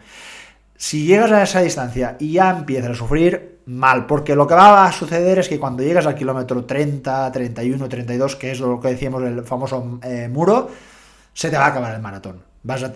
Si 0.76 1.04
llegas 1.04 1.30
a 1.32 1.42
esa 1.42 1.60
distancia 1.60 2.16
y 2.18 2.32
ya 2.32 2.50
empiezas 2.50 2.92
a 2.92 2.94
sufrir, 2.94 3.60
mal, 3.66 4.06
porque 4.06 4.34
lo 4.34 4.46
que 4.46 4.54
va 4.54 4.86
a 4.86 4.92
suceder 4.92 5.38
es 5.38 5.48
que 5.48 5.58
cuando 5.58 5.82
llegas 5.82 6.06
al 6.06 6.14
kilómetro 6.14 6.64
30, 6.64 7.30
31, 7.30 7.88
32, 7.88 8.36
que 8.36 8.50
es 8.50 8.60
lo 8.60 8.80
que 8.80 8.88
decíamos 8.88 9.22
el 9.22 9.44
famoso 9.44 10.00
eh, 10.02 10.28
muro, 10.28 10.68
se 11.32 11.50
te 11.50 11.56
va 11.56 11.66
a 11.66 11.68
acabar 11.68 11.94
el 11.94 12.00
maratón. 12.00 12.42
Vas 12.62 12.82
a 12.82 12.92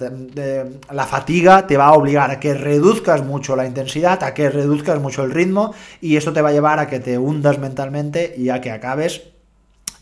la 0.93 1.07
fatiga 1.07 1.67
te 1.67 1.79
va 1.79 1.87
a 1.87 1.93
obligar 1.95 2.31
a 2.31 2.39
que 2.39 2.53
reduzcas 2.53 3.25
mucho 3.25 3.57
la 3.57 3.67
intensidad, 3.67 4.23
a 4.23 4.35
que 4.35 4.51
reduzcas 4.51 5.01
mucho 5.01 5.23
el 5.23 5.31
ritmo 5.31 5.75
y 6.03 6.17
esto 6.17 6.35
te 6.35 6.43
va 6.43 6.51
a 6.51 6.53
llevar 6.53 6.79
a 6.79 6.87
que 6.87 7.01
te 7.01 7.17
hundas 7.17 7.59
mentalmente 7.59 8.35
y 8.37 8.51
a 8.51 8.61
que 8.61 8.71
acabes 8.71 9.23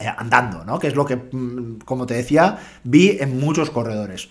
eh, 0.00 0.06
andando, 0.16 0.64
¿no? 0.64 0.80
Que 0.80 0.88
es 0.88 0.96
lo 0.96 1.04
que, 1.04 1.14
mm, 1.14 1.80
como 1.84 2.06
te 2.06 2.14
decía, 2.14 2.58
vi 2.82 3.18
en 3.20 3.38
muchos 3.38 3.70
corredores. 3.70 4.30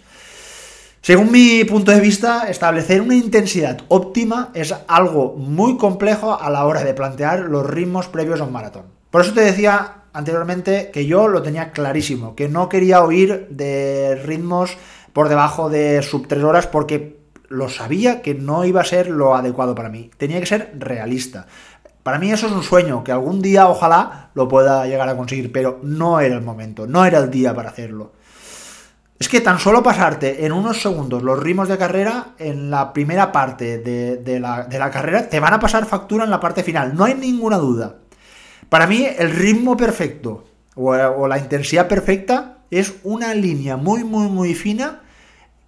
Según 1.03 1.31
mi 1.31 1.63
punto 1.63 1.91
de 1.91 1.99
vista, 1.99 2.47
establecer 2.47 3.01
una 3.01 3.15
intensidad 3.15 3.79
óptima 3.87 4.51
es 4.53 4.71
algo 4.87 5.33
muy 5.35 5.75
complejo 5.75 6.39
a 6.39 6.51
la 6.51 6.63
hora 6.63 6.83
de 6.83 6.93
plantear 6.93 7.39
los 7.39 7.67
ritmos 7.67 8.07
previos 8.07 8.39
a 8.39 8.43
un 8.43 8.51
maratón. 8.51 8.83
Por 9.09 9.21
eso 9.21 9.33
te 9.33 9.41
decía 9.41 10.03
anteriormente 10.13 10.91
que 10.93 11.07
yo 11.07 11.27
lo 11.27 11.41
tenía 11.41 11.71
clarísimo, 11.71 12.35
que 12.35 12.49
no 12.49 12.69
quería 12.69 13.03
oír 13.03 13.47
de 13.49 14.21
ritmos 14.23 14.77
por 15.11 15.27
debajo 15.27 15.71
de 15.71 16.03
sub 16.03 16.27
3 16.27 16.43
horas 16.43 16.67
porque 16.67 17.17
lo 17.49 17.67
sabía 17.67 18.21
que 18.21 18.35
no 18.35 18.63
iba 18.63 18.81
a 18.81 18.85
ser 18.85 19.09
lo 19.09 19.33
adecuado 19.33 19.73
para 19.73 19.89
mí. 19.89 20.11
Tenía 20.17 20.39
que 20.39 20.45
ser 20.45 20.71
realista. 20.77 21.47
Para 22.03 22.19
mí 22.19 22.31
eso 22.31 22.45
es 22.45 22.53
un 22.53 22.61
sueño, 22.61 23.03
que 23.03 23.11
algún 23.11 23.41
día 23.41 23.67
ojalá 23.67 24.29
lo 24.35 24.47
pueda 24.47 24.85
llegar 24.85 25.09
a 25.09 25.17
conseguir, 25.17 25.51
pero 25.51 25.79
no 25.81 26.19
era 26.19 26.35
el 26.35 26.43
momento, 26.43 26.85
no 26.85 27.05
era 27.05 27.17
el 27.17 27.31
día 27.31 27.55
para 27.55 27.71
hacerlo. 27.71 28.11
Es 29.21 29.29
que 29.29 29.39
tan 29.39 29.59
solo 29.59 29.83
pasarte 29.83 30.47
en 30.47 30.51
unos 30.51 30.81
segundos 30.81 31.21
los 31.21 31.37
ritmos 31.37 31.67
de 31.67 31.77
carrera 31.77 32.29
en 32.39 32.71
la 32.71 32.91
primera 32.91 33.31
parte 33.31 33.77
de, 33.77 34.39
la, 34.39 34.89
carrera 34.89 35.29
te 35.29 35.39
van 35.39 35.53
a 35.53 35.59
pasar 35.59 35.85
factura 35.85 36.23
en 36.23 36.31
la 36.31 36.39
parte 36.39 36.63
final, 36.63 36.95
no 36.95 37.03
hay 37.03 37.13
ninguna 37.13 37.57
duda. 37.57 37.97
Para 38.67 38.87
mí 38.87 39.07
el 39.15 39.29
ritmo 39.29 39.77
perfecto 39.77 40.45
o, 40.73 41.27
la 41.27 41.37
intensidad 41.37 41.87
perfecta 41.87 42.63
es 42.71 42.95
una 43.03 43.35
línea 43.35 43.77
muy, 43.77 44.03
muy, 44.03 44.27
muy 44.27 44.55
fina 44.55 45.01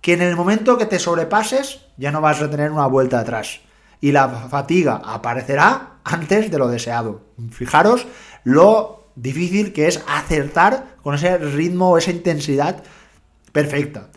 que 0.02 0.14
en 0.14 0.24
el 0.24 0.36
momento 0.36 0.80
que 0.80 0.88
te 0.88 0.98
sobrepases 0.98 1.86
ya 1.96 2.10
no 2.10 2.22
vas 2.22 2.42
a 2.42 2.50
tener 2.50 2.72
una 2.72 2.88
vuelta 2.88 3.20
atrás. 3.20 3.60
Y 4.02 4.14
la 4.14 4.30
fatiga 4.30 5.00
aparecerá 5.06 5.98
antes 6.04 6.50
de 6.50 6.58
lo 6.58 6.70
deseado. 6.70 7.22
Fijaros 7.52 8.08
lo 8.46 9.10
difícil 9.16 9.74
que 9.74 9.88
es 9.88 10.04
acertar 10.08 10.96
con 11.04 11.14
ese 11.14 11.38
ritmo 11.38 11.92
o 11.92 12.00
esa 12.00 12.10
intensidad 12.10 12.84
perfecta. 13.54 14.10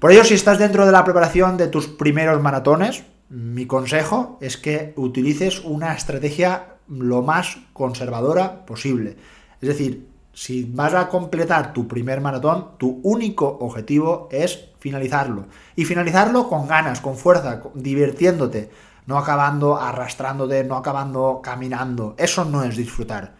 Por 0.00 0.10
ello, 0.10 0.24
si 0.24 0.34
estás 0.34 0.58
dentro 0.58 0.86
de 0.86 0.92
la 0.92 1.04
preparación 1.04 1.56
de 1.56 1.68
tus 1.68 1.86
primeros 1.86 2.42
maratones, 2.42 3.04
mi 3.28 3.66
consejo 3.66 4.38
es 4.40 4.56
que 4.56 4.92
utilices 4.96 5.60
una 5.60 5.92
estrategia 5.92 6.76
lo 6.88 7.22
más 7.22 7.58
conservadora 7.72 8.64
posible. 8.64 9.16
Es 9.60 9.68
decir, 9.68 10.08
si 10.32 10.64
vas 10.64 10.94
a 10.94 11.08
completar 11.08 11.72
tu 11.72 11.88
primer 11.88 12.20
maratón, 12.20 12.78
tu 12.78 13.00
único 13.02 13.58
objetivo 13.60 14.28
es 14.30 14.68
finalizarlo. 14.78 15.46
Y 15.74 15.84
finalizarlo 15.84 16.48
con 16.48 16.68
ganas, 16.68 17.00
con 17.00 17.16
fuerza, 17.16 17.60
divirtiéndote. 17.74 18.70
no 19.06 19.18
acabando 19.18 19.76
arrastrándote, 19.76 20.64
no 20.64 20.76
acabando 20.76 21.40
caminando. 21.42 22.14
Eso 22.18 22.44
no 22.44 22.62
es 22.62 22.76
disfrutar. 22.76 23.37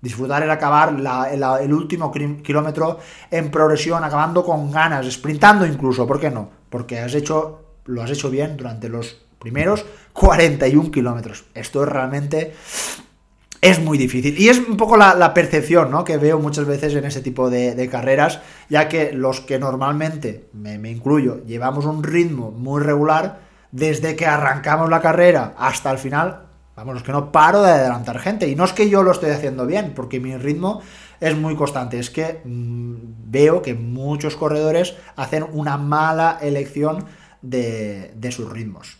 Disfrutar 0.00 0.42
es 0.42 0.50
acabar 0.50 0.94
el 1.30 1.72
último 1.72 2.12
kilómetro 2.12 2.98
en 3.30 3.50
progresión, 3.50 4.04
acabando 4.04 4.44
con 4.44 4.70
ganas, 4.70 5.10
sprintando 5.10 5.66
incluso, 5.66 6.06
¿por 6.06 6.20
qué 6.20 6.30
no? 6.30 6.50
Porque 6.68 7.00
has 7.00 7.14
hecho, 7.14 7.62
lo 7.86 8.02
has 8.02 8.10
hecho 8.10 8.30
bien 8.30 8.56
durante 8.56 8.88
los 8.88 9.16
primeros 9.38 9.84
41 10.12 10.90
kilómetros. 10.90 11.44
Esto 11.54 11.82
es 11.82 11.88
realmente 11.88 12.54
es 13.60 13.80
muy 13.80 13.98
difícil. 13.98 14.38
Y 14.38 14.48
es 14.48 14.58
un 14.58 14.76
poco 14.76 14.96
la, 14.96 15.34
percepción 15.34 15.90
¿no? 15.90 16.04
que 16.04 16.18
veo 16.18 16.38
muchas 16.38 16.66
veces 16.66 16.94
en 16.94 17.04
ese 17.04 17.20
tipo 17.20 17.50
de, 17.50 17.88
carreras, 17.90 18.40
ya 18.68 18.88
que 18.88 19.12
los 19.12 19.40
que 19.40 19.58
normalmente, 19.58 20.48
me, 20.52 20.78
me, 20.78 20.90
incluyo, 20.90 21.44
llevamos 21.44 21.84
un 21.84 22.02
ritmo 22.02 22.50
muy 22.50 22.82
regular, 22.82 23.40
desde 23.72 24.14
que 24.14 24.26
arrancamos 24.26 24.88
la 24.88 25.00
carrera 25.00 25.54
hasta 25.58 25.90
el 25.90 25.98
final, 25.98 26.45
vamos, 26.76 26.98
es 26.98 27.02
que 27.02 27.12
no 27.12 27.32
paro 27.32 27.62
de 27.62 27.70
adelantar 27.70 28.18
gente. 28.18 28.48
Y 28.48 28.54
no 28.54 28.64
es 28.64 28.72
que 28.72 28.88
yo 28.88 29.02
lo 29.02 29.10
esté 29.10 29.32
haciendo 29.32 29.66
bien, 29.66 29.92
porque 29.94 30.20
mi 30.20 30.36
ritmo 30.36 30.82
es 31.20 31.36
muy 31.36 31.56
constante. 31.56 31.98
Es 31.98 32.10
que 32.10 32.40
mm, 32.44 32.94
veo 33.26 33.62
que 33.62 33.74
muchos 33.74 34.36
corredores 34.36 34.94
hacen 35.16 35.46
una 35.52 35.78
mala 35.78 36.38
elección 36.40 37.06
de, 37.42 38.12
de 38.14 38.32
sus 38.32 38.50
ritmos. 38.50 38.98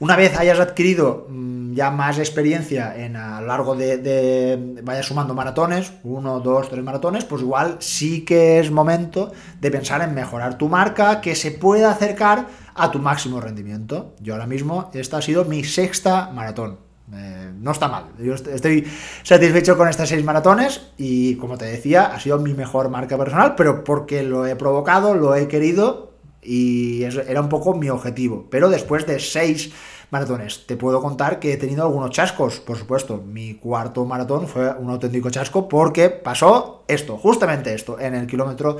Una 0.00 0.16
vez 0.16 0.38
hayas 0.38 0.58
adquirido 0.58 1.26
mm, 1.28 1.74
ya 1.74 1.90
más 1.90 2.18
experiencia 2.18 2.94
en 2.96 3.16
a 3.16 3.40
lo 3.40 3.46
largo 3.46 3.74
de, 3.74 4.78
vayas 4.82 5.06
sumando 5.06 5.34
maratones, 5.34 5.92
uno, 6.02 6.40
dos, 6.40 6.68
tres 6.68 6.82
maratones, 6.82 7.24
pues 7.24 7.42
igual 7.42 7.76
sí 7.80 8.24
que 8.24 8.58
es 8.58 8.70
momento 8.70 9.32
de 9.60 9.70
pensar 9.70 10.02
en 10.02 10.14
mejorar 10.14 10.58
tu 10.58 10.68
marca 10.68 11.20
que 11.20 11.34
se 11.34 11.52
pueda 11.52 11.90
acercar 11.90 12.48
a 12.74 12.90
tu 12.90 12.98
máximo 12.98 13.40
rendimiento. 13.40 14.14
Yo 14.20 14.34
ahora 14.34 14.46
mismo, 14.46 14.90
esta 14.94 15.18
ha 15.18 15.22
sido 15.22 15.44
mi 15.44 15.62
sexta 15.64 16.30
maratón. 16.32 16.83
Eh, 17.16 17.52
no 17.60 17.70
está 17.70 17.88
mal. 17.88 18.04
Yo 18.18 18.34
estoy 18.34 18.86
satisfecho 19.22 19.76
con 19.76 19.88
estas 19.88 20.08
seis 20.08 20.24
maratones 20.24 20.92
y 20.96 21.36
como 21.36 21.56
te 21.56 21.64
decía, 21.64 22.06
ha 22.06 22.20
sido 22.20 22.38
mi 22.38 22.54
mejor 22.54 22.88
marca 22.88 23.16
personal, 23.16 23.54
pero 23.56 23.84
porque 23.84 24.22
lo 24.22 24.46
he 24.46 24.56
provocado, 24.56 25.14
lo 25.14 25.34
he 25.34 25.48
querido 25.48 26.14
y 26.42 27.04
era 27.04 27.40
un 27.40 27.48
poco 27.48 27.74
mi 27.74 27.88
objetivo. 27.88 28.46
Pero 28.50 28.68
después 28.68 29.06
de 29.06 29.18
seis 29.18 29.72
maratones, 30.10 30.66
te 30.66 30.76
puedo 30.76 31.00
contar 31.00 31.40
que 31.40 31.54
he 31.54 31.56
tenido 31.56 31.82
algunos 31.82 32.10
chascos, 32.10 32.60
por 32.60 32.76
supuesto. 32.76 33.22
Mi 33.26 33.54
cuarto 33.54 34.04
maratón 34.04 34.46
fue 34.46 34.70
un 34.72 34.90
auténtico 34.90 35.30
chasco 35.30 35.68
porque 35.68 36.10
pasó 36.10 36.84
esto, 36.86 37.16
justamente 37.16 37.74
esto, 37.74 37.98
en 37.98 38.14
el 38.14 38.26
kilómetro 38.26 38.76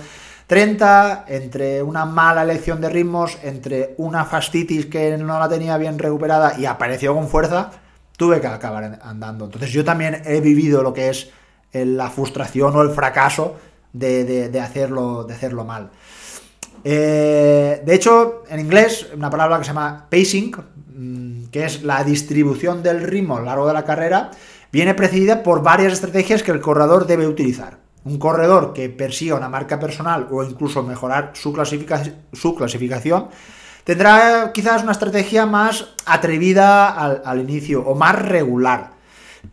30, 0.47 1.25
entre 1.29 1.83
una 1.83 2.05
mala 2.05 2.43
elección 2.43 2.81
de 2.81 2.91
ritmos, 2.91 3.39
entre 3.43 3.95
una 3.97 4.25
fastitis 4.25 4.87
que 4.87 5.17
no 5.17 5.39
la 5.39 5.49
tenía 5.49 5.79
bien 5.79 5.99
recuperada 5.99 6.59
y 6.59 6.67
apareció 6.67 7.15
con 7.15 7.29
fuerza, 7.29 7.71
tuve 8.17 8.41
que 8.41 8.47
acabar 8.47 8.99
andando. 9.03 9.47
Entonces 9.47 9.71
yo 9.71 9.85
también 9.85 10.23
he 10.25 10.41
vivido 10.41 10.83
lo 10.83 10.93
que 10.93 11.09
es 11.09 11.31
la 11.73 12.11
frustración 12.11 12.75
o 12.77 12.83
el 12.83 12.91
fracaso 12.91 13.57
de 13.93 14.61
hacerlo, 14.61 15.25
de 15.25 15.35
hacerlo 15.35 15.65
mal. 15.65 15.91
Eh, 16.87 17.83
de 17.85 17.95
hecho, 17.95 18.45
en 18.51 18.61
inglés, 18.61 19.09
una 19.17 19.31
palabra 19.31 19.59
que 19.59 19.65
se 19.65 19.71
llama 19.71 20.07
pacing, 20.11 20.55
mm, 20.95 21.45
que 21.47 21.65
es 21.65 21.83
la 21.83 22.05
distribución 22.05 22.83
del 22.83 23.03
ritmo 23.03 23.37
a 23.37 23.41
lo 23.41 23.47
largo 23.47 23.67
de 23.67 23.73
la 23.73 23.85
carrera, 23.85 24.31
viene 24.71 24.93
precedida 24.95 25.43
por 25.43 25.63
varias 25.63 25.95
estrategias 25.95 26.43
que 26.43 26.51
el 26.51 26.61
corredor 26.61 27.07
debe 27.07 27.27
utilizar. 27.27 27.79
Un 28.05 28.19
corredor 28.19 28.75
que 28.75 28.91
persiga 28.91 29.35
una 29.35 29.49
marca 29.49 29.81
personal 29.81 30.29
o 30.31 30.45
incluso 30.45 30.83
mejorar 30.83 31.31
su, 31.33 31.55
su 32.35 32.55
clasificación 32.55 33.29
tendrá 33.85 34.51
quizás 34.53 34.83
una 34.83 34.93
estrategia 34.93 35.47
más 35.47 35.87
atrevida 36.07 36.89
al, 36.89 37.41
inicio 37.41 37.83
o 37.83 37.95
más 37.95 38.21
regular. 38.21 38.95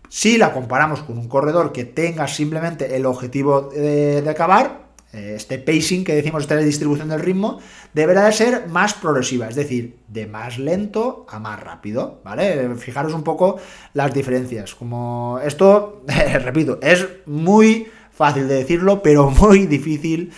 Si 0.10 0.38
la 0.38 0.54
comparamos 0.54 1.02
con 1.04 1.18
un 1.18 1.28
corredor 1.28 1.72
que 1.72 1.86
tenga 1.86 2.28
simplemente 2.28 2.96
el 2.96 3.06
objetivo 3.06 3.70
de 3.72 4.28
acabar, 4.30 4.82
eh, 5.14 5.34
este 5.36 5.58
pacing 5.58 6.06
que 6.06 6.16
decimos, 6.16 6.44
esta 6.44 6.56
distribución 6.56 7.10
del 7.10 7.20
ritmo, 7.20 7.60
deberá 7.94 8.26
de 8.26 8.32
ser 8.32 8.68
más 8.70 8.94
progresiva, 8.94 9.50
es 9.50 9.56
decir, 9.56 9.98
de 10.08 10.26
más 10.26 10.58
lento 10.58 11.26
a 11.30 11.38
más 11.40 11.60
rápido, 11.62 12.22
¿vale? 12.24 12.74
Fijaros 12.76 13.14
un 13.14 13.24
poco 13.24 13.58
las 13.94 14.14
diferencias. 14.14 14.74
Como 14.74 15.40
esto, 15.44 16.04
repito, 16.44 16.80
es 16.82 17.06
muy 17.26 17.88
fácil 18.12 18.48
de 18.48 18.56
decirlo, 18.56 19.04
pero 19.04 19.30
muy 19.30 19.66
difícil 19.66 20.32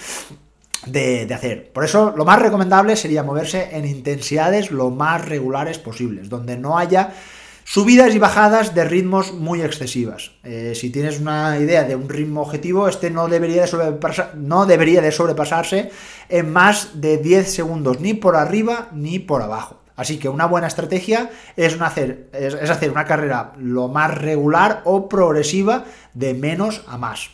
de, 0.85 1.31
hacer. 1.33 1.71
Por 1.71 1.83
eso, 1.83 2.13
lo 2.15 2.25
más 2.25 2.41
recomendable 2.41 2.95
sería 2.95 3.23
moverse 3.23 3.69
en 3.71 3.85
intensidades 3.85 4.71
lo 4.71 4.89
más 4.89 5.25
regulares 5.25 5.79
posibles, 5.79 6.29
donde 6.29 6.57
no 6.57 6.77
haya 6.77 7.13
Subidas 7.65 8.13
y 8.13 8.19
bajadas 8.19 8.75
de 8.75 8.83
ritmos 8.83 9.33
muy 9.33 9.61
excesivas. 9.61 10.31
Eh, 10.43 10.73
si 10.75 10.89
tienes 10.89 11.19
una 11.19 11.57
idea 11.57 11.85
de 11.85 11.95
un 11.95 12.09
ritmo 12.09 12.41
objetivo, 12.41 12.89
este 12.89 13.09
no 13.09 13.29
debería, 13.29 13.63
de 13.63 13.99
no 14.35 14.65
debería 14.65 15.01
de 15.01 15.13
sobrepasarse 15.13 15.89
en 16.27 16.51
más 16.51 16.99
de 16.99 17.17
10 17.17 17.51
segundos, 17.51 18.01
ni 18.01 18.13
por 18.13 18.35
arriba 18.35 18.89
ni 18.91 19.19
por 19.19 19.41
abajo. 19.41 19.79
Así 19.95 20.17
que 20.17 20.27
una 20.27 20.45
buena 20.45 20.67
estrategia 20.67 21.29
es 21.55 21.79
hacer, 21.79 22.29
es 22.33 22.69
hacer 22.69 22.91
una 22.91 23.05
carrera 23.05 23.53
lo 23.57 23.87
más 23.87 24.17
regular 24.17 24.81
o 24.83 25.07
progresiva 25.07 25.85
de 26.13 26.33
menos 26.33 26.83
a 26.87 26.97
más. 26.97 27.29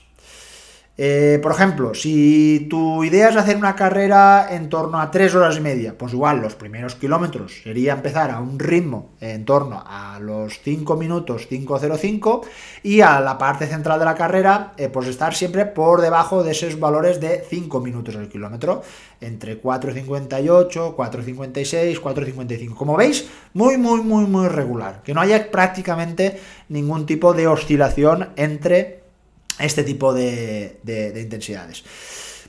Eh, 1.01 1.39
por 1.41 1.53
ejemplo, 1.53 1.93
si 1.93 2.67
tu 2.69 3.05
idea 3.05 3.29
es 3.29 3.37
hacer 3.37 3.55
una 3.55 3.73
carrera 3.73 4.49
en 4.51 4.67
torno 4.67 4.99
a 4.99 5.09
3 5.09 5.33
horas 5.33 5.55
y 5.55 5.61
media, 5.61 5.97
pues 5.97 6.11
igual 6.11 6.41
los 6.41 6.55
primeros 6.55 6.95
kilómetros 6.95 7.61
sería 7.63 7.93
empezar 7.93 8.31
a 8.31 8.41
un 8.41 8.59
ritmo 8.59 9.11
en 9.21 9.45
torno 9.45 9.81
a 9.87 10.19
los 10.19 10.59
5 10.59 10.97
minutos 10.97 11.47
5.05 11.49 12.41
y 12.83 12.99
a 12.99 13.21
la 13.21 13.37
parte 13.37 13.65
central 13.67 13.97
de 13.99 14.03
la 14.03 14.15
carrera, 14.15 14.73
eh, 14.75 14.89
pues 14.89 15.07
estar 15.07 15.33
siempre 15.33 15.65
por 15.65 16.01
debajo 16.01 16.43
de 16.43 16.51
esos 16.51 16.77
valores 16.77 17.21
de 17.21 17.45
5 17.49 17.79
minutos 17.79 18.17
al 18.17 18.27
kilómetro, 18.27 18.81
entre 19.21 19.63
4.58, 19.63 20.97
4.56, 20.97 22.01
4.55. 22.01 22.75
Como 22.75 22.97
veis, 22.97 23.25
muy, 23.53 23.77
muy, 23.77 24.01
muy, 24.01 24.25
muy 24.25 24.49
regular, 24.49 25.01
que 25.01 25.13
no 25.13 25.21
haya 25.21 25.49
prácticamente 25.49 26.41
ningún 26.67 27.05
tipo 27.05 27.33
de 27.33 27.47
oscilación 27.47 28.31
entre 28.35 28.98
este 29.59 29.83
tipo 29.83 30.13
de, 30.13 30.79
intensidades. 31.15 31.83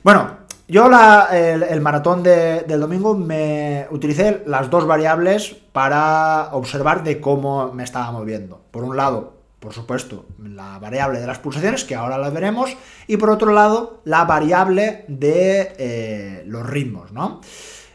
Bueno, 0.03 0.37
yo 0.67 0.89
el, 1.31 1.81
maratón 1.81 2.23
del 2.23 2.79
domingo 2.79 3.13
me 3.13 3.87
utilicé 3.91 4.43
las 4.45 4.69
dos 4.69 4.87
variables 4.87 5.55
para 5.71 6.49
observar 6.53 7.03
de 7.03 7.19
cómo 7.19 7.71
me 7.73 7.83
estaba 7.83 8.11
moviendo. 8.11 8.61
Por 8.71 8.83
un 8.83 8.95
lado, 8.95 9.41
por 9.59 9.73
supuesto, 9.73 10.25
la 10.41 10.79
variable 10.79 11.19
de 11.19 11.27
las 11.27 11.37
pulsaciones, 11.37 11.83
que 11.83 11.93
ahora 11.93 12.17
la 12.17 12.31
veremos, 12.31 12.75
y 13.05 13.17
por 13.17 13.29
otro 13.29 13.53
lado, 13.53 14.01
la 14.05 14.25
variable 14.25 15.05
de 15.07 15.73
eh, 15.77 16.43
los 16.47 16.67
ritmos, 16.67 17.11
¿no? 17.11 17.41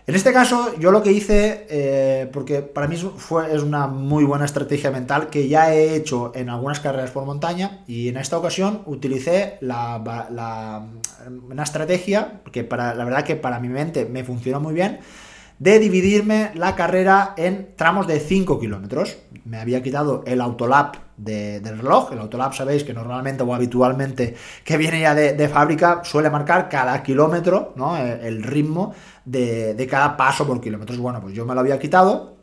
En 0.08 0.14
este 0.14 0.32
caso, 0.32 0.78
yo 0.78 0.92
lo 0.92 1.02
que 1.02 1.10
hice, 1.10 1.66
eh, 1.68 2.30
porque 2.32 2.62
para 2.62 2.86
mí 2.86 2.96
fue, 2.96 3.52
es 3.52 3.62
una 3.62 3.88
muy 3.88 4.22
buena 4.22 4.44
estrategia 4.44 4.92
mental 4.92 5.30
que 5.30 5.48
ya 5.48 5.75
he 5.75 5.96
hecho 5.96 6.30
en 6.36 6.48
algunas 6.48 6.78
carreras 6.78 7.10
por 7.10 7.25
montaña 7.25 7.82
y 7.88 8.08
en 8.08 8.16
esta 8.16 8.38
ocasión 8.38 8.82
utilicé 8.86 9.58
la, 9.62 10.86
una 11.50 11.62
estrategia 11.64 12.40
que 12.52 12.62
para, 12.62 12.94
la 12.94 13.04
verdad 13.04 13.25
que 13.25 13.34
para 13.34 13.58
mi 13.58 13.68
mente 13.68 14.04
me 14.04 14.22
funcionó 14.22 14.60
muy 14.60 14.75
bien 14.75 15.00
de 15.58 15.78
dividirme 15.78 16.50
la 16.54 16.75
carrera 16.76 17.34
en 17.36 17.75
tramos 17.76 18.06
de 18.06 18.20
5 18.20 18.58
kilómetros. 18.60 19.16
Me 19.44 19.58
había 19.58 19.82
quitado 19.82 20.22
el 20.26 20.40
autolap 20.40 20.96
del 21.16 21.78
reloj. 21.78 22.12
El 22.12 22.18
autolap 22.18 22.52
sabéis 22.52 22.84
que 22.84 22.92
normalmente 22.92 23.42
o 23.42 23.54
habitualmente 23.54 24.36
que 24.64 24.76
viene 24.76 25.00
ya 25.00 25.14
de, 25.14 25.48
fábrica 25.48 26.02
suele 26.04 26.30
marcar 26.30 26.68
cada 26.68 27.02
kilómetro, 27.02 27.72
¿no? 27.76 27.96
el 27.96 28.42
ritmo 28.42 28.94
de, 29.25 29.86
cada 29.90 30.16
paso 30.16 30.46
por 30.46 30.60
kilómetros. 30.60 30.98
Bueno, 30.98 31.20
pues 31.20 31.34
yo 31.34 31.46
me 31.46 31.54
lo 31.54 31.60
había 31.60 31.78
quitado 31.78 32.36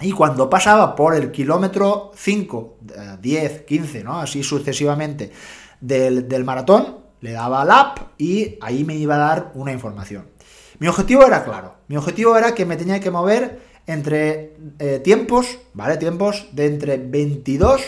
y 0.00 0.12
cuando 0.12 0.48
pasaba 0.48 0.94
por 0.94 1.14
el 1.14 1.30
kilómetro 1.30 2.12
5, 2.14 2.78
10, 3.20 3.62
15, 3.62 4.04
¿no? 4.04 4.20
Así 4.20 4.42
sucesivamente 4.42 5.30
del, 5.80 6.44
maratón, 6.44 6.98
le 7.20 7.32
daba 7.32 7.62
al 7.62 7.92
y 8.18 8.58
ahí 8.60 8.84
me 8.84 8.96
iba 8.96 9.14
a 9.14 9.18
dar 9.18 9.52
una 9.54 9.72
información. 9.72 10.31
Mi 10.82 10.88
objetivo 10.88 11.24
era 11.24 11.44
claro. 11.44 11.76
Mi 11.86 11.96
objetivo 11.96 12.36
era 12.36 12.56
que 12.56 12.66
me 12.66 12.76
tenía 12.76 12.98
que 12.98 13.12
mover 13.12 13.60
entre 13.86 14.56
eh, 14.80 14.98
tiempos, 14.98 15.60
¿vale? 15.74 15.96
Tiempos 15.96 16.48
de 16.50 16.66
entre 16.66 16.96
22 16.96 17.80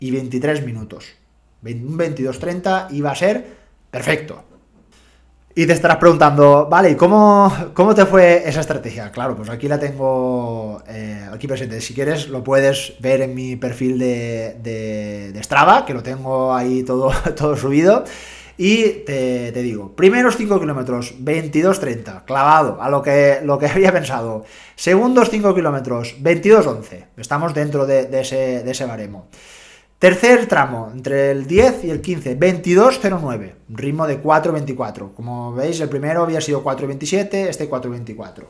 y 0.00 0.10
23 0.10 0.66
minutos. 0.66 1.14
Un 1.62 1.96
22-30 1.96 2.88
iba 2.90 3.12
a 3.12 3.14
ser 3.14 3.46
perfecto. 3.92 4.42
Y 5.54 5.64
te 5.66 5.72
estarás 5.72 5.98
preguntando, 5.98 6.66
vale, 6.68 6.90
¿y 6.90 6.96
cómo, 6.96 7.52
cómo 7.72 7.94
te 7.94 8.04
fue 8.04 8.48
esa 8.48 8.62
estrategia? 8.62 9.12
Claro, 9.12 9.36
pues 9.36 9.48
aquí 9.48 9.68
la 9.68 9.78
tengo 9.78 10.82
eh, 10.88 11.24
aquí 11.32 11.46
presente. 11.46 11.80
Si 11.80 11.94
quieres, 11.94 12.28
lo 12.28 12.42
puedes 12.42 12.94
ver 12.98 13.20
en 13.20 13.32
mi 13.32 13.54
perfil 13.54 13.96
de, 13.96 14.56
de, 14.60 15.40
Strava, 15.44 15.86
que 15.86 15.94
lo 15.94 16.02
tengo 16.02 16.52
ahí 16.52 16.82
todo, 16.82 17.12
todo 17.36 17.56
subido. 17.56 18.02
Y 18.60 19.04
te, 19.04 19.52
digo, 19.52 19.94
primeros 19.94 20.36
5 20.36 20.58
kilómetros, 20.58 21.14
22.30, 21.22 22.24
clavado, 22.24 22.82
a 22.82 22.90
lo 22.90 23.00
que, 23.00 23.38
lo 23.44 23.56
que 23.56 23.66
había 23.68 23.92
pensado. 23.92 24.44
Segundos 24.74 25.30
5 25.30 25.54
kilómetros, 25.54 26.16
22.11, 26.20 27.04
estamos 27.16 27.54
dentro 27.54 27.86
de, 27.86 28.08
ese, 28.20 28.64
de 28.64 28.70
ese 28.70 28.84
baremo. 28.84 29.28
Tercer 30.00 30.46
tramo, 30.46 30.90
entre 30.92 31.30
el 31.30 31.46
10 31.46 31.84
y 31.84 31.90
el 31.90 32.00
15, 32.00 32.38
22.09, 32.38 33.52
ritmo 33.68 34.06
de 34.06 34.22
4.24. 34.22 35.14
Como 35.14 35.54
veis, 35.54 35.80
el 35.80 35.88
primero 35.88 36.22
había 36.22 36.40
sido 36.40 36.62
4.27, 36.62 37.48
este 37.48 37.70
4.24. 37.70 38.44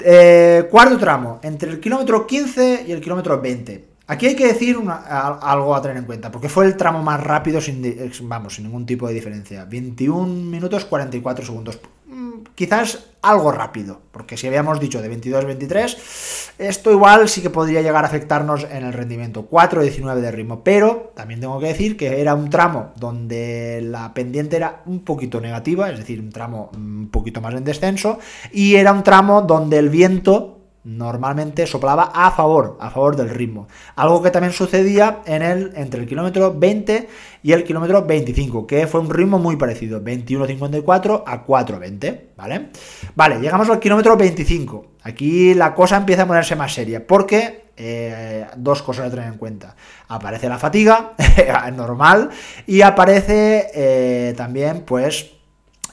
Eh, 0.00 0.66
cuarto 0.70 0.98
tramo, 0.98 1.40
entre 1.42 1.70
el 1.70 1.80
kilómetro 1.80 2.26
15 2.26 2.84
y 2.86 2.92
el 2.92 3.00
kilómetro 3.00 3.40
20. 3.40 3.84
Aquí 4.08 4.26
hay 4.26 4.36
que 4.36 4.46
decir 4.46 4.78
algo 4.86 5.74
a 5.74 5.82
tener 5.82 5.96
en 5.96 6.04
cuenta, 6.04 6.30
porque 6.30 6.48
fue 6.48 6.64
el 6.66 6.76
tramo 6.76 7.02
más 7.02 7.20
rápido 7.20 7.60
sin, 7.60 7.82
vamos, 8.22 8.54
sin 8.54 8.64
ningún 8.64 8.86
tipo 8.86 9.08
de 9.08 9.14
diferencia. 9.14 9.64
21 9.64 10.26
minutos 10.26 10.84
44 10.84 11.44
segundos. 11.44 11.80
Mm, 12.06 12.44
quizás 12.54 13.06
algo 13.20 13.50
rápido, 13.50 14.00
porque 14.12 14.36
si 14.36 14.46
habíamos 14.46 14.78
dicho 14.78 15.02
de 15.02 15.08
22 15.08 15.42
a 15.42 15.46
23, 15.48 16.52
esto 16.58 16.92
igual 16.92 17.28
sí 17.28 17.42
que 17.42 17.50
podría 17.50 17.82
llegar 17.82 18.04
a 18.04 18.06
afectarnos 18.06 18.64
en 18.70 18.84
el 18.84 18.92
rendimiento. 18.92 19.48
4.19 19.50 20.20
de 20.20 20.30
ritmo, 20.30 20.62
pero 20.62 21.12
también 21.16 21.40
tengo 21.40 21.58
que 21.58 21.66
decir 21.66 21.96
que 21.96 22.20
era 22.20 22.36
un 22.36 22.48
tramo 22.48 22.92
donde 22.94 23.80
la 23.82 24.14
pendiente 24.14 24.54
era 24.54 24.82
un 24.86 25.00
poquito 25.00 25.40
negativa, 25.40 25.90
es 25.90 25.98
decir, 25.98 26.20
un 26.20 26.30
tramo 26.30 26.70
un 26.76 27.08
poquito 27.10 27.40
más 27.40 27.54
en 27.54 27.64
descenso, 27.64 28.20
y 28.52 28.76
era 28.76 28.92
un 28.92 29.02
tramo 29.02 29.42
donde 29.42 29.78
el 29.78 29.90
viento 29.90 30.55
normalmente 30.86 31.66
soplaba 31.66 32.12
a 32.14 32.30
favor, 32.30 32.78
a 32.80 32.90
favor 32.90 33.16
del 33.16 33.28
ritmo. 33.28 33.66
Algo 33.96 34.22
que 34.22 34.30
también 34.30 34.52
sucedía 34.52 35.18
en 35.26 35.42
el, 35.42 35.72
entre 35.74 36.00
el 36.00 36.06
kilómetro 36.06 36.54
20 36.56 37.08
y 37.42 37.52
el 37.52 37.64
kilómetro 37.64 38.06
25, 38.06 38.68
que 38.68 38.86
fue 38.86 39.00
un 39.00 39.10
ritmo 39.10 39.40
muy 39.40 39.56
parecido, 39.56 40.00
21.54 40.00 41.24
a 41.26 41.44
4.20, 41.44 42.20
¿vale? 42.36 42.68
Vale, 43.16 43.40
llegamos 43.40 43.68
al 43.68 43.80
kilómetro 43.80 44.16
25. 44.16 44.86
Aquí 45.02 45.54
la 45.54 45.74
cosa 45.74 45.96
empieza 45.96 46.22
a 46.22 46.26
ponerse 46.26 46.54
más 46.54 46.72
seria, 46.72 47.04
porque 47.04 47.66
eh, 47.76 48.46
dos 48.56 48.80
cosas 48.82 49.08
a 49.08 49.10
tener 49.10 49.26
en 49.26 49.38
cuenta. 49.38 49.74
Aparece 50.06 50.48
la 50.48 50.58
fatiga, 50.58 51.14
normal, 51.76 52.30
y 52.64 52.82
aparece 52.82 53.70
eh, 53.74 54.34
también, 54.36 54.82
pues, 54.86 55.35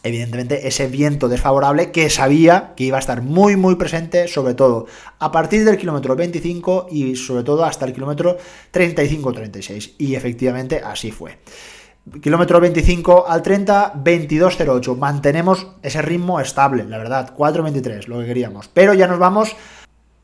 evidentemente 0.04 0.68
ese 0.68 0.88
viento 0.88 1.30
desfavorable 1.30 1.92
que 1.92 2.10
sabía 2.10 2.74
que 2.76 2.84
iba 2.84 2.98
a 2.98 3.00
estar 3.00 3.22
muy 3.22 3.56
muy 3.56 3.76
presente, 3.76 4.28
sobre 4.28 4.54
todo 4.54 4.86
a 5.20 5.32
partir 5.32 5.66
del 5.66 5.78
kilómetro 5.78 6.16
25 6.16 6.88
y 6.92 7.16
sobre 7.16 7.44
todo 7.44 7.64
hasta 7.64 7.86
el 7.86 7.94
kilómetro 7.94 8.38
35-36. 8.72 9.94
Y 9.98 10.16
efectivamente 10.16 10.82
así 10.84 11.12
fue. 11.12 11.38
Kilómetro 12.22 12.60
25 12.60 13.28
al 13.30 13.42
30, 13.42 13.94
22.08. 14.04 14.98
Mantenemos 14.98 15.68
ese 15.82 16.02
ritmo 16.02 16.42
estable, 16.42 16.84
la 16.84 16.98
verdad, 16.98 17.34
4.23, 17.36 18.08
lo 18.08 18.20
que 18.20 18.26
queríamos. 18.26 18.68
Pero 18.68 18.94
ya 18.94 19.08
nos 19.08 19.20
vamos 19.20 19.56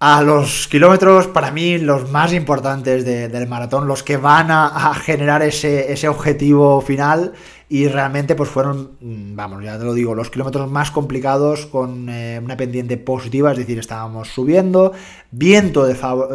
a 0.02 0.22
los 0.22 0.68
kilómetros, 0.68 1.28
para 1.28 1.52
mí, 1.52 1.78
los 1.78 2.10
más 2.10 2.34
importantes 2.34 3.06
del 3.06 3.48
maratón, 3.48 3.88
los 3.88 4.04
que 4.04 4.18
van 4.18 4.52
a, 4.52 4.94
generar 4.94 5.42
ese, 5.42 5.92
ese 5.92 6.10
objetivo 6.10 6.82
final 6.82 7.34
y 7.72 7.88
realmente 7.88 8.34
pues 8.34 8.50
fueron, 8.50 8.98
mm, 9.00 9.36
vamos, 9.36 9.64
ya 9.64 9.78
te 9.78 9.86
lo 9.86 9.94
digo, 9.94 10.16
los 10.16 10.32
kilómetros 10.32 10.70
más 10.70 10.90
complicados 10.90 11.68
con 11.68 12.10
eh, 12.10 12.42
una 12.44 12.58
pendiente 12.58 12.98
positiva, 12.98 13.52
es 13.52 13.60
decir, 13.60 13.78
estábamos 13.78 14.30
subiendo, 14.30 14.92
viento, 15.30 15.88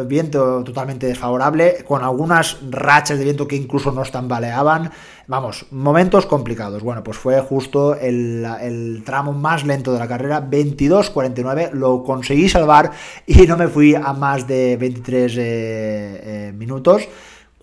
viento 0.07 0.63
totalmente 0.63 1.07
desfavorable, 1.07 1.83
con 1.85 2.05
algunas 2.05 2.57
rachas 2.71 3.17
de 3.17 3.25
viento 3.25 3.49
que 3.49 3.57
incluso 3.57 3.91
nos 3.91 4.11
tambaleaban, 4.11 4.91
vamos, 5.27 5.65
momentos 5.71 6.25
complicados. 6.25 6.81
Bueno, 6.81 7.03
pues 7.03 7.17
fue 7.17 7.41
justo 7.41 7.95
el, 7.95 9.03
tramo 9.05 9.33
más 9.33 9.65
lento 9.65 9.91
de 9.91 9.99
la 9.99 10.07
carrera, 10.07 10.49
22-49, 10.49 11.71
lo 11.73 12.01
conseguí 12.03 12.47
salvar 12.47 12.91
y 13.27 13.45
no 13.45 13.57
me 13.57 13.67
fui 13.67 13.93
a 13.93 14.13
más 14.13 14.47
de 14.47 14.77
23 14.77 15.37
eh, 15.37 15.41
eh, 15.43 16.53
minutos. 16.55 17.09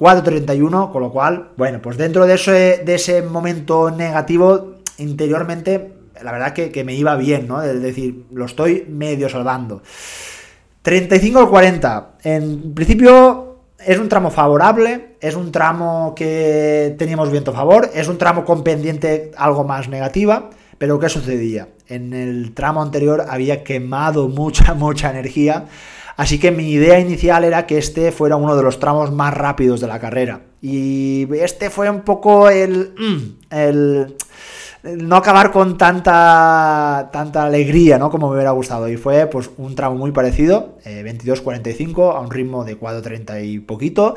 4.31, 0.03 0.91
con 0.91 1.01
lo 1.01 1.13
cual, 1.13 1.51
bueno, 1.57 1.81
pues 1.81 1.97
dentro 1.97 2.27
de 2.27 2.35
ese, 2.35 2.83
de 2.85 2.97
ese 2.97 3.23
momento 3.23 3.89
negativo, 3.93 4.79
interiormente, 4.99 5.93
la 6.21 6.33
verdad 6.33 6.53
que, 6.53 6.83
me 6.83 6.95
iba 6.95 7.15
bien, 7.15 7.47
¿no? 7.47 7.63
Es 7.63 7.81
decir, 7.81 8.25
lo 8.33 8.47
estoy 8.47 8.85
medio 8.89 9.29
salvando. 9.29 9.81
35 10.83 11.39
al 11.39 11.49
40, 11.49 12.15
en 12.25 12.75
principio 12.75 13.59
es 13.79 13.97
un 13.97 14.09
tramo 14.09 14.33
favorable, 14.33 15.15
es 15.21 15.37
un 15.37 15.53
tramo 15.53 16.15
que 16.17 16.97
teníamos 16.99 17.31
viento 17.31 17.53
a 17.53 17.55
favor, 17.55 17.89
es 17.95 18.09
un 18.09 18.19
tramo 18.19 18.45
con 18.45 18.65
pendiente 18.65 19.31
algo 19.37 19.63
más 19.63 19.89
negativa, 19.89 20.51
pero 20.79 20.99
¿qué 20.99 21.09
sucedía? 21.09 21.69
En 21.87 22.13
el 22.13 22.55
tramo 22.55 22.83
anterior 22.83 23.25
había 23.29 23.63
quemado 23.63 24.29
mucha, 24.29 24.75
mucha 24.75 25.11
energía 25.11 25.67
Así 26.17 26.39
que 26.39 26.51
mi 26.51 26.71
idea 26.71 26.99
inicial 26.99 27.45
era 27.45 27.67
que 27.67 27.79
este 27.79 28.13
fuera 28.13 28.37
uno 28.37 28.57
de 28.57 28.63
los 28.63 28.79
tramos 28.79 29.13
más 29.13 29.35
rápidos 29.35 29.81
de 29.81 29.87
la 29.87 29.99
carrera. 29.99 30.43
Y 30.61 31.27
este 31.35 31.71
fue 31.71 31.91
un 31.91 32.03
poco 32.03 32.49
el... 32.49 33.39
El 33.51 34.17
no 34.83 35.17
acabar 35.17 35.53
con 35.53 35.79
tanta 35.79 37.09
tanta 37.13 37.45
alegría, 37.45 37.99
¿no? 37.99 38.11
Como 38.11 38.29
me 38.29 38.35
hubiera 38.35 38.51
gustado. 38.51 38.89
Y 38.89 38.97
fue 38.97 39.27
pues 39.27 39.51
un 39.57 39.75
tramo 39.75 39.97
muy 39.97 40.11
parecido, 40.11 40.79
eh, 40.85 41.05
22-45, 41.07 42.17
a 42.17 42.21
un 42.21 42.31
ritmo 42.31 42.65
de 42.65 42.79
4.30 42.79 43.45
y 43.45 43.61
poquito. 43.61 44.17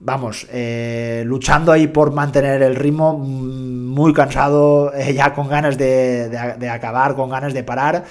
Vamos, 0.00 0.48
eh, 0.50 1.22
luchando 1.24 1.70
ahí 1.72 1.86
por 1.86 2.12
mantener 2.12 2.60
el 2.62 2.74
ritmo, 2.74 3.16
mm, 3.18 3.86
muy 3.86 4.12
cansado, 4.12 4.92
eh, 4.94 5.14
ya 5.14 5.32
con 5.32 5.48
ganas 5.48 5.78
de 5.78 6.68
acabar, 6.70 7.14
con 7.14 7.30
ganas 7.30 7.54
de 7.54 7.62
parar 7.62 8.04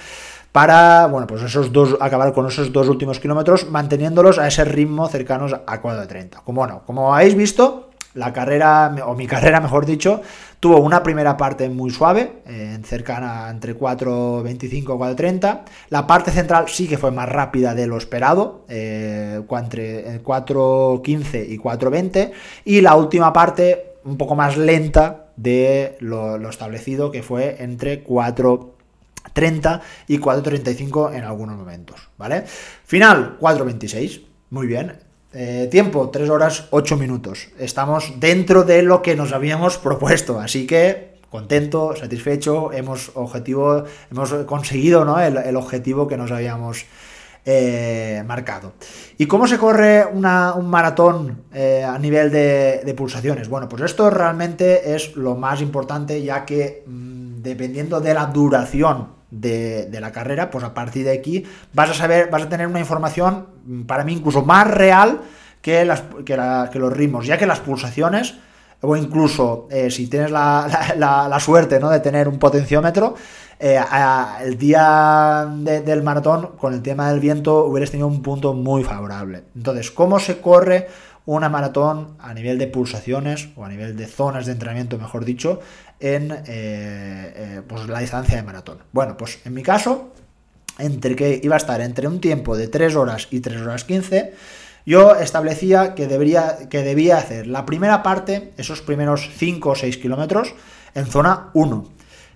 para, 0.52 1.06
bueno, 1.06 1.26
pues 1.26 1.42
esos 1.42 1.72
dos, 1.72 1.96
acabar 2.00 2.32
con 2.34 2.46
esos 2.46 2.72
dos 2.72 2.88
últimos 2.88 3.18
kilómetros, 3.18 3.68
manteniéndolos 3.70 4.38
a 4.38 4.46
ese 4.46 4.64
ritmo 4.64 5.08
cercanos 5.08 5.54
a 5.54 5.82
4.30. 5.82 6.42
Como 6.44 6.60
bueno, 6.60 6.82
como 6.86 7.14
habéis 7.14 7.34
visto, 7.34 7.88
la 8.14 8.34
carrera, 8.34 8.94
o 9.06 9.14
mi 9.14 9.26
carrera 9.26 9.60
mejor 9.62 9.86
dicho, 9.86 10.20
tuvo 10.60 10.78
una 10.78 11.02
primera 11.02 11.38
parte 11.38 11.70
muy 11.70 11.90
suave, 11.90 12.42
eh, 12.46 12.78
cercana 12.84 13.48
entre 13.48 13.74
4.25 13.74 14.72
y 14.72 14.82
4.30. 14.82 15.60
La 15.88 16.06
parte 16.06 16.30
central 16.30 16.68
sí 16.68 16.86
que 16.86 16.98
fue 16.98 17.10
más 17.10 17.30
rápida 17.30 17.74
de 17.74 17.86
lo 17.86 17.96
esperado, 17.96 18.66
eh, 18.68 19.40
entre 19.50 20.22
4.15 20.22 21.48
y 21.48 21.58
4.20. 21.58 22.32
Y 22.66 22.82
la 22.82 22.94
última 22.94 23.32
parte 23.32 23.94
un 24.04 24.18
poco 24.18 24.34
más 24.34 24.58
lenta 24.58 25.28
de 25.36 25.96
lo, 26.00 26.36
lo 26.36 26.50
establecido, 26.50 27.10
que 27.10 27.22
fue 27.22 27.56
entre 27.60 28.02
4 28.02 28.81
30 29.32 29.80
y 30.08 30.18
4.35 30.18 31.14
en 31.14 31.24
algunos 31.24 31.56
momentos, 31.56 32.08
¿vale? 32.18 32.44
Final, 32.84 33.38
4.26, 33.40 34.22
muy 34.50 34.66
bien. 34.66 34.98
Eh, 35.34 35.68
tiempo, 35.70 36.10
3 36.10 36.28
horas 36.28 36.68
8 36.70 36.96
minutos. 36.98 37.48
Estamos 37.58 38.14
dentro 38.20 38.64
de 38.64 38.82
lo 38.82 39.00
que 39.00 39.16
nos 39.16 39.32
habíamos 39.32 39.78
propuesto, 39.78 40.38
así 40.38 40.66
que 40.66 41.12
contento, 41.30 41.96
satisfecho, 41.96 42.70
hemos, 42.72 43.10
objetivo, 43.14 43.84
hemos 44.10 44.34
conseguido 44.44 45.06
¿no? 45.06 45.18
el, 45.18 45.56
objetivo 45.56 46.06
que 46.06 46.18
nos 46.18 46.30
habíamos 46.30 46.84
eh, 47.46 48.22
marcado. 48.26 48.74
¿Y 49.16 49.24
cómo 49.24 49.46
se 49.46 49.56
corre 49.56 50.04
un 50.04 50.20
maratón 50.68 51.44
eh, 51.54 51.82
a 51.82 51.98
nivel 51.98 52.30
de, 52.30 52.94
pulsaciones? 52.94 53.48
Bueno, 53.48 53.66
pues 53.70 53.82
esto 53.82 54.10
realmente 54.10 54.94
es 54.94 55.16
lo 55.16 55.34
más 55.34 55.62
importante 55.62 56.22
ya 56.22 56.44
que 56.44 56.84
mm, 56.86 57.40
dependiendo 57.40 58.02
de 58.02 58.12
la 58.12 58.26
duración 58.26 59.21
de, 59.32 59.98
la 60.00 60.12
carrera, 60.12 60.50
pues 60.50 60.62
a 60.62 60.74
partir 60.74 61.04
de 61.04 61.12
aquí 61.12 61.44
vas 61.72 61.90
a 61.90 61.94
saber, 61.94 62.28
vas 62.30 62.42
a 62.42 62.48
tener 62.48 62.66
una 62.66 62.80
información 62.80 63.46
mm, 63.64 63.82
para 63.82 64.04
mí 64.04 64.12
incluso 64.12 64.44
más 64.44 64.70
real 64.70 65.20
que, 65.62 65.84
los 65.84 66.92
ritmos, 66.92 67.26
ya 67.26 67.38
que 67.38 67.46
las 67.46 67.60
pulsaciones, 67.60 68.34
o 68.82 68.96
incluso 68.96 69.68
eh, 69.70 69.90
si 69.90 70.08
tienes 70.08 70.30
la, 70.30 71.36
suerte 71.40 71.80
¿no? 71.80 71.88
de 71.88 72.00
tener 72.00 72.28
un 72.28 72.38
potenciómetro, 72.38 73.14
eh, 73.58 73.80
el 74.42 74.58
día 74.58 75.48
del 75.56 76.02
maratón, 76.02 76.50
con 76.58 76.74
el 76.74 76.82
tema 76.82 77.10
del 77.10 77.20
viento, 77.20 77.64
hubieras 77.64 77.90
tenido 77.90 78.08
un 78.08 78.20
punto 78.20 78.54
muy 78.54 78.82
favorable. 78.82 79.44
Entonces, 79.54 79.92
¿cómo 79.92 80.18
se 80.18 80.40
corre 80.40 80.88
una 81.26 81.48
maratón 81.48 82.16
a 82.18 82.34
nivel 82.34 82.58
de 82.58 82.66
pulsaciones 82.66 83.48
o 83.56 83.64
a 83.64 83.68
nivel 83.68 83.96
de 83.96 84.06
zonas 84.06 84.46
de 84.46 84.52
entrenamiento, 84.52 84.98
mejor 84.98 85.24
dicho, 85.24 85.60
en 86.00 86.32
eh, 86.32 86.42
eh, 86.46 87.62
pues 87.66 87.88
la 87.88 88.00
distancia 88.00 88.36
de 88.36 88.42
maratón. 88.42 88.78
Bueno, 88.92 89.16
pues 89.16 89.38
en 89.44 89.54
mi 89.54 89.62
caso, 89.62 90.12
entre 90.78 91.14
que 91.14 91.40
iba 91.42 91.54
a 91.54 91.58
estar 91.58 91.80
entre 91.80 92.08
un 92.08 92.20
tiempo 92.20 92.56
de 92.56 92.68
3 92.68 92.96
horas 92.96 93.28
y 93.30 93.40
3 93.40 93.60
horas 93.62 93.84
15, 93.84 94.34
yo 94.84 95.14
establecía 95.14 95.94
que, 95.94 96.08
que 96.68 96.82
debía 96.82 97.18
hacer 97.18 97.46
la 97.46 97.64
primera 97.64 98.02
parte, 98.02 98.52
esos 98.56 98.82
primeros 98.82 99.30
5 99.36 99.70
o 99.70 99.74
6 99.76 99.96
kilómetros, 99.98 100.54
en 100.94 101.06
zona 101.06 101.50
1. 101.54 101.88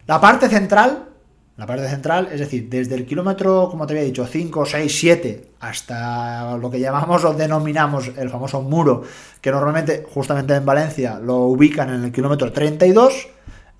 La 0.07 0.21
parte 0.21 0.49
central 0.49 1.09
la 1.57 1.67
parte 1.67 1.89
central, 1.89 2.29
es 2.31 2.41
decir, 2.41 2.69
desde 2.69 2.95
el 2.97 3.07
kilómetro, 3.07 3.69
como 3.71 3.87
te 3.87 3.95
había 3.95 4.05
dicho, 4.05 4.27
5, 4.27 4.67
6, 4.67 4.99
7, 4.99 5.51
hasta 5.61 6.57
lo 6.59 6.71
que 6.71 6.81
llamamos 6.81 7.25
o 7.25 7.33
denominamos 7.33 8.11
el 8.17 8.29
famoso 8.29 8.61
muro, 8.61 9.05
que 9.41 9.51
normalmente 9.51 10.07
justamente 10.13 10.55
en 10.55 10.67
Valencia 10.67 11.19
lo 11.19 11.39
ubican 11.45 11.89
en 11.95 12.05
el 12.05 12.13
kilómetro 12.13 12.53
32, 12.53 13.29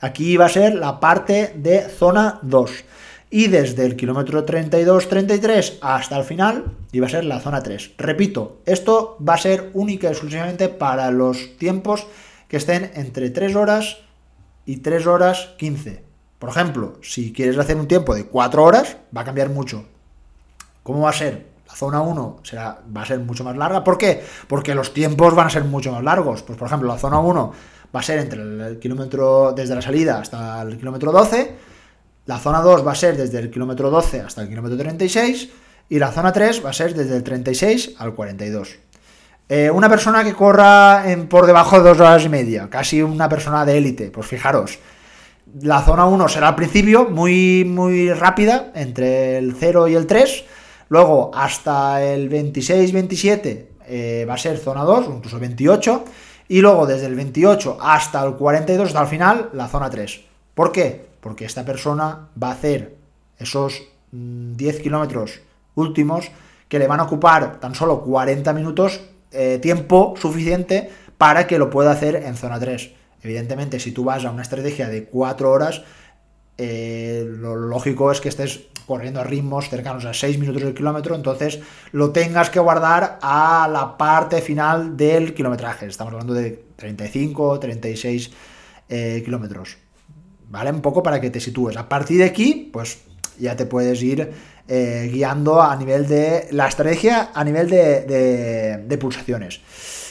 aquí 0.01 0.39
va 0.39 0.47
a 0.47 0.51
ser 0.51 0.75
la 0.75 1.01
parte 1.01 1.53
de 1.55 1.83
zona 1.83 2.39
2. 2.43 2.71
Y 3.29 3.49
desde 3.49 3.85
el 3.85 3.97
kilómetro 3.97 4.47
32-33 4.47 5.79
hasta 5.83 6.17
el 6.17 6.25
final 6.25 6.77
iba 6.93 7.07
a 7.09 7.11
ser 7.11 7.25
la 7.25 7.41
zona 7.41 7.61
3. 7.61 7.95
Repito, 7.99 8.63
esto 8.65 9.19
va 9.27 9.35
a 9.35 9.39
ser 9.39 9.71
única 9.75 10.07
y 10.07 10.13
exclusivamente 10.13 10.69
para 10.69 11.11
los 11.11 11.59
tiempos 11.59 12.07
que 12.49 12.57
estén 12.57 12.93
entre 12.95 13.31
3 13.31 13.57
horas 13.57 13.99
y 14.65 14.79
3 14.79 15.07
horas 15.09 15.51
15. 15.59 16.06
Por 16.39 16.51
ejemplo, 16.51 16.99
si 17.03 17.33
quieres 17.33 17.59
hacer 17.59 17.77
un 17.77 17.89
tiempo 17.89 18.15
de 18.15 18.25
4 18.25 18.63
horas, 18.63 18.97
va 19.17 19.23
a 19.23 19.25
cambiar 19.25 19.49
mucho. 19.49 19.85
¿Cómo 20.83 21.03
va 21.03 21.11
a 21.11 21.15
ser? 21.15 21.47
La 21.67 21.75
zona 21.75 22.01
1 22.01 22.41
será, 22.43 22.81
va 22.95 23.03
a 23.03 23.07
ser 23.07 23.19
mucho 23.21 23.43
más 23.43 23.57
larga. 23.57 23.83
¿Por 23.83 23.99
qué? 23.99 24.23
Porque 24.47 24.75
los 24.75 24.93
tiempos 24.93 25.35
van 25.35 25.49
a 25.49 25.51
ser 25.51 25.65
mucho 25.65 25.93
más 25.93 26.05
largos. 26.05 26.43
Pues 26.43 26.59
por 26.59 26.69
ejemplo, 26.69 26.89
la 26.89 26.99
zona 26.99 27.19
1 27.19 27.53
va 27.95 28.01
a 28.01 28.03
ser 28.03 28.19
entre 28.19 28.41
el 28.41 28.79
kilómetro 28.79 29.53
desde 29.53 29.75
la 29.75 29.83
salida 29.83 30.21
hasta 30.21 30.63
el 30.63 30.79
kilómetro 30.79 31.11
12. 31.11 31.55
La 32.27 32.39
zona 32.39 32.61
2 32.61 32.87
va 32.87 32.93
a 32.93 32.95
ser 32.95 33.17
desde 33.17 33.39
el 33.39 33.51
kilómetro 33.51 33.91
12 33.91 34.21
hasta 34.21 34.43
el 34.43 34.49
kilómetro 34.49 34.77
36. 34.77 35.49
Y 35.89 35.99
la 35.99 36.13
zona 36.13 36.33
3 36.33 36.65
va 36.65 36.71
a 36.71 36.73
ser 36.73 36.95
desde 36.95 37.17
el 37.17 37.23
36 37.23 37.95
al 37.99 38.15
42. 38.15 38.79
Eh, 39.49 39.71
una 39.71 39.89
persona 39.89 40.25
que 40.25 40.35
corra 40.35 41.11
en, 41.11 41.29
por 41.29 41.47
debajo 41.47 41.77
de 41.77 41.89
dos 41.89 42.01
horas 42.01 42.25
y 42.25 42.29
media, 42.29 42.69
casi 42.69 43.01
una 43.01 43.29
persona 43.29 43.65
de 43.65 43.79
élite, 43.79 44.11
pues 44.11 44.27
fijaros, 44.27 44.81
la 45.63 45.83
zona 45.83 46.07
1 46.07 46.29
será 46.29 46.49
al 46.49 46.55
principio 46.55 47.09
muy, 47.09 47.65
muy 47.65 48.13
rápida, 48.13 48.73
entre 48.75 49.39
el 49.39 49.55
0 49.55 49.89
y 49.89 49.95
el 49.95 50.07
3. 50.07 50.45
Luego, 50.89 51.31
hasta 51.35 52.05
el 52.05 52.31
26-27 52.31 53.67
eh, 53.87 54.27
va 54.29 54.35
a 54.35 54.39
ser 54.39 54.59
zona 54.59 54.83
2, 54.83 55.07
incluso 55.17 55.39
28. 55.39 56.05
Y 56.49 56.61
luego, 56.61 56.87
desde 56.87 57.07
el 57.07 57.15
28 57.15 57.79
hasta 57.81 58.25
el 58.25 58.35
42, 58.35 58.89
hasta 58.89 59.01
el 59.01 59.09
final, 59.09 59.51
la 59.55 59.69
zona 59.69 59.89
3. 59.89 60.21
¿Por 60.55 60.73
qué? 60.73 61.07
Porque 61.21 61.45
esta 61.45 61.65
persona 61.65 62.29
va 62.41 62.49
a 62.49 62.53
hacer 62.53 62.97
esos 63.39 63.83
10 64.13 64.79
mm, 64.79 64.83
kilómetros 64.83 65.41
últimos 65.75 66.31
que 66.69 66.79
le 66.79 66.87
van 66.87 67.01
a 67.01 67.05
ocupar 67.05 67.61
tan 67.61 67.75
solo 67.75 68.03
40 68.03 68.53
minutos, 68.53 69.01
eh, 69.33 69.59
tiempo 69.61 70.15
suficiente 70.21 70.91
para 71.19 71.47
que 71.47 71.59
lo 71.59 71.71
pueda 71.71 71.93
hacer 71.93 72.17
en 72.17 72.37
zona 72.37 72.61
3. 72.61 72.91
Evidentemente, 73.27 73.81
si 73.81 73.91
tú 73.91 74.05
vas 74.05 74.25
a 74.25 74.31
una 74.31 74.43
estrategia 74.43 74.89
de 74.89 75.03
4 75.05 75.51
horas, 75.51 75.83
eh, 76.59 77.27
lo 77.27 77.57
lógico 77.57 78.13
es 78.13 78.21
que 78.21 78.29
estés 78.29 78.69
corriendo 78.87 79.21
a 79.21 79.25
ritmos 79.25 79.69
cercanos 79.69 80.05
a 80.05 80.15
6 80.15 80.39
minutos 80.39 80.63
del 80.63 80.75
kilómetro, 80.75 81.17
entonces 81.17 81.59
lo 81.91 82.13
tengas 82.13 82.51
que 82.51 82.61
guardar 82.61 83.19
a 83.21 83.69
la 83.71 83.99
parte 83.99 84.41
final 84.41 84.97
del 84.97 85.35
kilometraje. 85.35 85.87
Estamos 85.87 86.13
hablando 86.13 86.35
de 86.35 86.67
35, 86.77 87.59
36 87.59 88.31
eh, 88.89 89.23
kilómetros. 89.25 89.77
¿Vale? 90.49 90.71
Un 90.71 90.81
poco 90.81 91.03
para 91.03 91.21
que 91.21 91.31
te 91.31 91.41
sitúes. 91.41 91.77
A 91.77 91.89
partir 91.89 92.19
de 92.19 92.27
aquí, 92.27 92.71
pues 92.73 92.99
ya 93.41 93.57
te 93.57 93.67
puedes 93.67 94.01
ir 94.05 94.31
eh, 94.69 95.11
guiando 95.13 95.61
a 95.61 95.75
nivel 95.75 96.07
de 96.07 96.47
la 96.53 96.69
estrategia, 96.69 97.31
a 97.35 97.43
nivel 97.43 97.69
de 97.69 98.99
pulsaciones. 99.01 99.61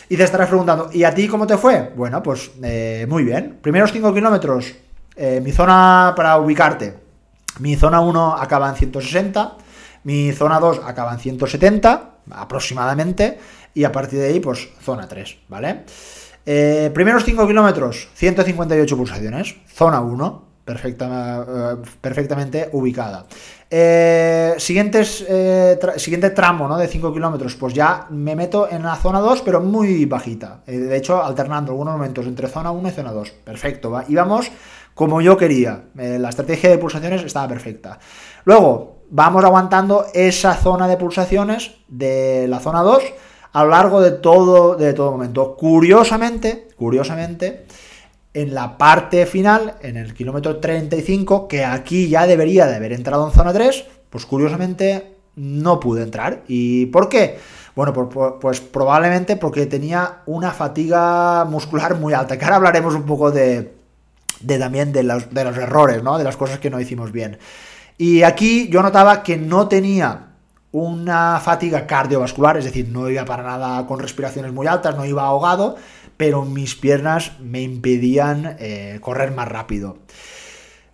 Y 0.07 0.17
te 0.17 0.23
estarás 0.23 0.49
preguntando, 0.49 0.89
¿y 0.93 1.03
a 1.03 1.13
ti 1.13 1.27
cómo 1.27 1.47
te 1.47 1.57
fue? 1.57 1.91
Bueno, 1.95 2.21
pues 2.21 2.51
eh, 2.63 3.07
muy 3.09 3.23
bien. 3.23 3.57
Primeros 3.61 3.91
5 3.91 4.13
kilómetros, 4.13 4.75
eh, 5.15 5.41
mi 5.43 5.51
zona 5.51 6.13
para 6.15 6.37
ubicarte, 6.37 6.95
mi 7.59 7.75
zona 7.75 8.01
1 8.01 8.35
acaba 8.35 8.69
en 8.69 8.75
160, 8.75 9.57
mi 10.03 10.31
zona 10.31 10.59
2 10.59 10.81
acaba 10.85 11.13
en 11.13 11.19
170 11.19 12.11
aproximadamente, 12.31 13.39
y 13.73 13.83
a 13.83 13.91
partir 13.91 14.19
de 14.19 14.27
ahí, 14.27 14.39
pues 14.39 14.69
zona 14.81 15.07
3, 15.07 15.37
¿vale? 15.47 15.85
Eh, 16.45 16.91
primeros 16.93 17.25
5 17.25 17.47
kilómetros, 17.47 18.07
158 18.13 18.97
pulsaciones, 18.97 19.55
zona 19.67 20.01
1, 20.01 20.45
perfecta, 20.65 21.77
perfectamente 22.01 22.69
ubicada. 22.73 23.25
Eh, 23.69 24.55
siguientes, 24.57 25.25
eh, 25.27 25.77
siguiente 25.97 26.31
tramo 26.31 26.67
¿no? 26.67 26.77
de 26.77 26.87
5 26.87 27.13
kilómetros, 27.13 27.55
pues 27.55 27.73
ya 27.73 28.07
me 28.09 28.35
meto 28.35 28.69
en 28.69 28.83
la 28.83 28.95
zona 28.95 29.19
2, 29.19 29.41
pero 29.41 29.61
muy 29.61 30.05
bajita. 30.05 30.61
Eh, 30.67 30.77
de 30.77 30.97
hecho, 30.97 31.23
alternando 31.23 31.71
algunos 31.71 31.93
momentos 31.93 32.25
entre 32.25 32.47
zona 32.47 32.71
1 32.71 32.89
y 32.89 32.91
zona 32.91 33.11
2. 33.11 33.31
Perfecto, 33.43 33.91
¿va? 33.91 34.05
y 34.07 34.15
como 34.93 35.19
yo 35.21 35.37
quería. 35.37 35.83
la 35.95 36.29
estrategia 36.29 36.69
de 36.69 36.77
pulsaciones 36.77 37.21
estaba 37.23 37.47
perfecta. 37.49 37.99
Luego, 38.45 39.01
vamos 39.09 39.43
aguantando 39.43 40.05
esa 40.13 40.55
zona 40.55 40.87
de 40.87 40.95
pulsaciones 40.97 41.71
de 41.89 42.47
la 42.47 42.59
zona 42.59 42.81
2 42.81 43.03
a 43.51 43.63
lo 43.63 43.69
largo 43.71 44.01
de 44.01 44.11
todo, 44.11 44.75
de 44.75 44.93
todo 44.93 45.11
momento. 45.11 45.55
Curiosamente, 45.57 46.69
curiosamente, 46.77 47.65
en 48.35 48.53
la 48.53 48.77
parte 48.77 49.25
final, 49.25 49.75
en 49.81 49.95
el 49.95 50.13
kilómetro 50.13 50.57
35, 50.57 51.47
que 51.47 51.63
aquí 51.63 52.09
ya 52.09 52.27
debería 52.27 52.67
de 52.67 52.75
haber 52.75 52.91
entrado 52.91 53.25
en 53.25 53.33
zona 53.33 53.53
3, 53.53 53.85
pues 54.09 54.25
curiosamente 54.25 55.15
no 55.37 55.79
pude 55.79 56.03
entrar. 56.03 56.43
¿Y 56.49 56.87
por 56.87 57.07
qué? 57.07 57.39
Bueno, 57.75 57.93
pues, 57.93 58.59
probablemente 58.59 59.37
porque 59.37 59.65
tenía 59.67 60.17
una 60.25 60.51
fatiga 60.51 61.45
muscular 61.45 61.95
muy 61.95 62.13
alta, 62.13 62.37
que 62.37 62.43
ahora 62.43 62.57
hablaremos 62.57 62.93
un 62.93 63.03
poco 63.03 63.31
de, 63.31 63.71
también 64.45 64.91
de 64.91 65.03
los, 65.03 65.33
de 65.33 65.43
los 65.45 65.57
errores, 65.57 66.03
¿no? 66.03 66.17
De 66.17 66.25
las 66.25 66.35
cosas 66.35 66.59
que 66.59 66.69
no 66.69 66.81
hicimos 66.81 67.13
bien. 67.13 67.37
Y 67.97 68.23
aquí 68.23 68.67
yo 68.67 68.83
notaba 68.83 69.23
que 69.23 69.37
no 69.37 69.69
tenía 69.69 70.24
una 70.75 71.39
fatiga 71.39 71.87
cardiovascular, 71.87 72.57
es 72.57 72.65
decir, 72.65 72.89
no 72.89 73.09
iba 73.09 73.23
para 73.23 73.43
nada 73.43 73.87
con 73.87 73.97
respiraciones 73.97 74.51
muy 74.51 74.67
altas, 74.67 74.97
no 74.97 75.05
iba 75.05 75.23
ahogado, 75.23 75.77
pero 76.17 76.43
mis 76.43 76.75
piernas 76.75 77.31
me 77.39 77.61
impedían 77.61 78.57
eh, 78.59 78.97
correr 78.99 79.31
más 79.31 79.47
rápido. 79.47 79.99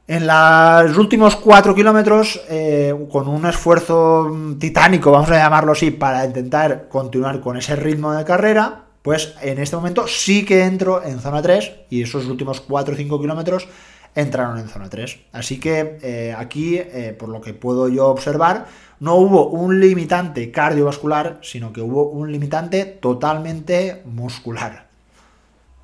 En 0.08 0.28
los 0.28 0.98
últimos 1.00 1.36
4 1.36 1.74
kilómetros, 1.74 2.42
eh, 2.48 2.94
con 3.12 3.28
un 3.28 3.48
esfuerzo 3.48 4.32
titánico, 4.60 5.10
vamos 5.10 5.32
a 5.32 5.38
llamarlo 5.38 5.72
así, 5.72 5.90
para 5.90 6.26
intentar 6.26 6.88
continuar 6.88 7.40
con 7.40 7.58
ese 7.58 7.76
ritmo 7.76 8.14
de 8.14 8.24
carrera, 8.24 8.84
pues 9.02 9.34
en 9.42 9.58
este 9.58 9.76
momento 9.78 10.06
sí 10.08 10.46
que 10.46 10.64
entro 10.64 11.04
en 11.04 11.20
zona 11.20 11.42
3 11.42 11.72
y 11.90 12.04
esos 12.04 12.28
últimos 12.28 12.62
4 12.62 12.94
o 12.94 12.98
5 12.98 13.20
kilómetros 13.20 13.68
entraron 14.14 14.60
en 14.60 14.68
zona 14.68 14.90
3. 14.90 15.18
Así 15.32 15.60
que 15.60 15.98
eh, 16.04 16.36
aquí, 16.38 16.80
por 17.18 17.30
lo 17.30 17.42
que 17.42 17.56
puedo 17.56 17.88
yo 17.88 18.10
observar, 18.10 18.68
no 19.02 19.16
hubo 19.16 19.48
un 19.50 19.80
limitante 19.80 20.52
cardiovascular, 20.52 21.40
sino 21.42 21.74
que 21.74 21.82
hubo 21.82 22.06
un 22.06 22.32
limitante 22.32 22.86
totalmente 22.86 24.04
muscular. 24.06 24.86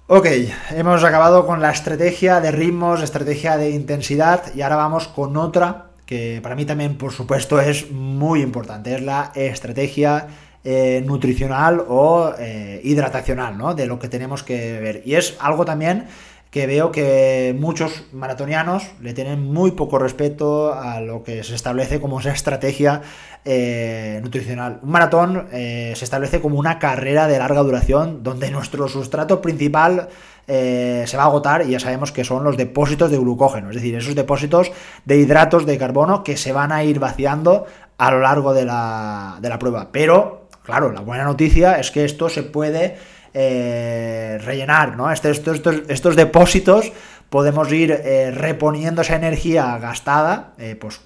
Ok, 0.06 0.27
hemos 0.69 1.03
acabado 1.03 1.45
con 1.47 1.60
la 1.60 1.71
estrategia 1.71 2.39
de 2.39 2.51
ritmos, 2.51 3.01
estrategia 3.01 3.58
de 3.58 3.71
intensidad 3.71 4.56
y 4.56 4.62
ahora 4.62 4.75
vamos 4.75 5.08
con 5.08 5.36
otra 5.36 5.88
que 6.06 6.39
para 6.41 6.56
mí 6.56 6.65
también 6.65 6.95
por 6.97 7.12
supuesto 7.12 7.60
es 7.60 7.91
muy 7.91 8.41
importante, 8.41 8.95
es 8.95 9.01
la 9.01 9.32
estrategia 9.34 10.27
eh, 10.63 11.03
nutricional 11.06 11.84
o 11.88 12.34
eh, 12.38 12.80
hidratacional, 12.84 13.58
¿no? 13.58 13.73
De 13.73 13.88
lo 13.88 13.97
que 13.97 14.10
tenemos 14.10 14.43
que 14.43 14.80
ver. 14.80 15.01
Y 15.06 15.15
es 15.15 15.36
algo 15.39 15.65
también 15.65 16.06
que 16.51 16.65
veo 16.65 16.91
que 16.91 17.55
muchos 17.60 18.05
maratonianos 18.13 18.91
le 19.01 19.13
tienen 19.13 19.41
muy 19.41 19.71
poco 19.71 19.99
respeto 19.99 20.73
a 20.73 21.01
lo 21.01 21.23
que 21.23 21.43
se 21.43 21.55
establece 21.55 21.99
como 21.99 22.19
esa 22.19 22.31
estrategia 22.31 23.01
eh, 23.43 24.19
nutricional. 24.23 24.79
Un 24.81 24.91
maratón 24.91 25.47
eh, 25.51 25.93
se 25.95 26.05
establece 26.05 26.41
como 26.41 26.57
una 26.57 26.79
carrera 26.79 27.27
de 27.27 27.39
larga 27.39 27.62
duración 27.62 28.23
donde 28.23 28.49
nuestro 28.51 28.88
sustrato 28.88 29.41
principal 29.41 30.10
eh, 30.47 31.03
se 31.05 31.17
va 31.17 31.23
a 31.23 31.27
agotar 31.27 31.63
y 31.65 31.71
ya 31.71 31.79
sabemos 31.79 32.13
que 32.13 32.23
son 32.23 32.43
los 32.43 32.55
depósitos 32.55 33.12
de 33.12 33.17
glucógeno, 33.17 33.69
es 33.69 33.75
decir, 33.75 33.95
esos 33.95 34.15
depósitos 34.15 34.71
de 35.03 35.17
hidratos 35.17 35.65
de 35.65 35.77
carbono 35.77 36.23
que 36.23 36.38
se 36.38 36.53
van 36.53 36.71
a 36.71 36.83
ir 36.86 36.99
vaciando 36.99 37.65
a 37.97 38.12
lo 38.12 38.21
largo 38.21 38.53
de 38.53 38.63
la, 38.63 39.38
de 39.41 39.49
la 39.49 39.60
prueba. 39.60 39.89
Pero, 39.91 40.47
claro, 40.63 40.91
la 40.93 41.01
buena 41.01 41.25
noticia 41.25 41.79
es 41.79 41.91
que 41.91 42.05
esto 42.05 42.29
se 42.29 42.43
puede 42.43 42.97
eh, 43.39 44.39
rellenar, 44.43 44.97
¿no? 44.97 45.12
Este, 45.12 45.30
estos, 45.30 45.62
estos, 45.89 46.15
depósitos 46.15 46.91
podemos 47.30 47.71
ir 47.71 47.91
eh, 47.91 48.32
reponiendo 48.32 49.04
esa 49.04 49.15
energía 49.15 49.78
gastada, 49.78 50.54
eh, 50.58 50.76
pues 50.76 51.00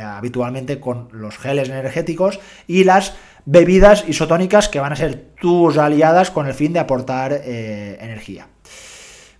habitualmente 0.00 0.78
con 0.78 1.08
los 1.10 1.36
geles 1.36 1.68
energéticos 1.68 2.38
y 2.68 2.84
las 2.84 3.14
bebidas 3.44 4.04
isotónicas 4.06 4.68
que 4.68 4.78
van 4.78 4.92
a 4.92 4.96
ser 4.96 5.32
tus 5.40 5.78
aliadas 5.78 6.30
con 6.30 6.46
el 6.46 6.54
fin 6.54 6.72
de 6.72 6.78
aportar 6.78 7.32
energía. 7.32 8.46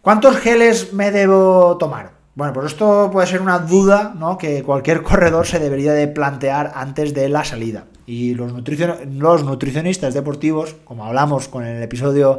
¿Cuántos 0.03 0.39
geles 0.39 0.93
me 0.93 1.13
debo 1.13 1.77
tomar? 1.79 2.18
Bueno, 2.39 2.53
pues 2.53 2.67
esto 2.67 3.11
puede 3.13 3.27
ser 3.27 3.43
una 3.43 3.59
duda 3.59 4.15
¿no? 4.17 4.39
que 4.39 4.63
cualquier 4.63 5.03
corredor 5.03 5.45
se 5.45 5.59
debería 5.59 5.93
de 5.93 6.07
plantear 6.07 6.71
antes 6.77 7.13
de 7.13 7.29
la 7.29 7.45
salida. 7.45 7.87
Y 8.07 8.35
los, 8.35 8.53
los 8.53 9.43
nutricionistas 9.43 10.15
deportivos, 10.15 10.77
como 10.85 11.05
hablamos 11.05 11.49
con 11.49 11.65
el 11.65 11.83
episodio 11.83 12.39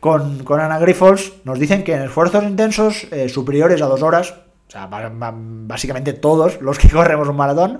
con, 0.00 0.44
Ana 0.46 0.78
Grifols, 0.78 1.32
nos 1.44 1.58
dicen 1.58 1.82
que 1.82 1.94
en 1.94 2.02
esfuerzos 2.02 2.44
intensos 2.44 3.06
eh, 3.10 3.30
superiores 3.30 3.80
a 3.80 3.86
dos 3.86 4.02
horas, 4.02 4.32
o 4.68 4.70
sea, 4.70 4.86
básicamente 4.90 6.12
todos 6.12 6.60
los 6.60 6.78
que 6.78 6.90
corremos 6.92 7.26
un 7.26 7.36
maratón, 7.36 7.78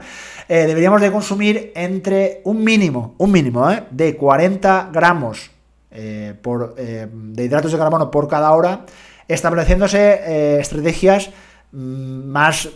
eh, 0.48 0.64
deberíamos 0.66 1.02
de 1.02 1.12
consumir 1.12 1.72
entre 1.74 2.40
un 2.44 2.64
mínimo, 2.64 3.14
un 3.18 3.31
mínimo, 3.31 3.70
¿eh? 3.70 3.85
de 3.90 4.16
40 4.16 4.88
gramos 4.90 5.50
eh, 5.90 6.33
por, 6.40 6.76
de 6.76 7.44
hidratos 7.44 7.72
de 7.72 7.76
carbono 7.76 8.11
por 8.11 8.26
cada 8.26 8.52
hora, 8.52 8.87
estableciéndose 9.28 10.59
estrategias 10.61 11.28
mm, 11.72 12.28
más, 12.28 12.68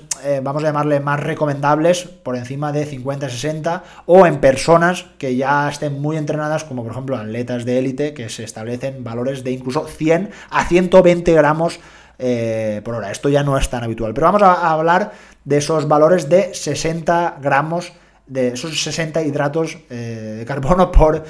vamos 0.43 0.63
a 0.63 0.67
llamarle 0.67 1.01
más 1.01 1.21
recomendables 1.21 2.05
por 2.05 2.37
encima 2.37 2.73
de 2.73 2.89
50-60 2.89 3.83
o 4.07 4.27
en 4.27 4.41
personas 4.41 5.07
que 5.19 5.35
ya 5.37 5.69
estén 5.69 6.01
muy 6.01 6.17
entrenadas 6.17 6.65
como 6.65 6.83
por 6.83 6.93
ejemplo 6.93 7.17
atletas 7.17 7.65
de 7.65 7.79
élite 7.79 8.15
que 8.15 8.29
se 8.29 8.45
establecen 8.45 9.03
valores 9.03 9.43
de 9.43 9.51
incluso 9.51 9.87
100 9.87 10.31
a 10.51 10.65
120 10.65 11.33
gramos 11.33 11.81
eh, 12.25 12.81
por 12.85 12.95
hora. 12.95 13.11
Esto 13.11 13.29
ya 13.29 13.43
no 13.43 13.59
es 13.59 13.69
tan 13.69 13.83
habitual. 13.83 14.15
Pero 14.15 14.27
vamos 14.27 14.43
a, 14.43 14.71
hablar 14.71 15.13
de 15.45 15.57
esos 15.57 15.89
valores 15.89 16.29
de 16.29 16.55
60 16.55 17.39
gramos, 17.43 17.93
de 18.29 18.49
esos 18.49 18.81
60 18.81 19.23
hidratos 19.23 19.79
eh, 19.91 20.37
de 20.39 20.45
carbono 20.45 20.93
por, 20.93 21.25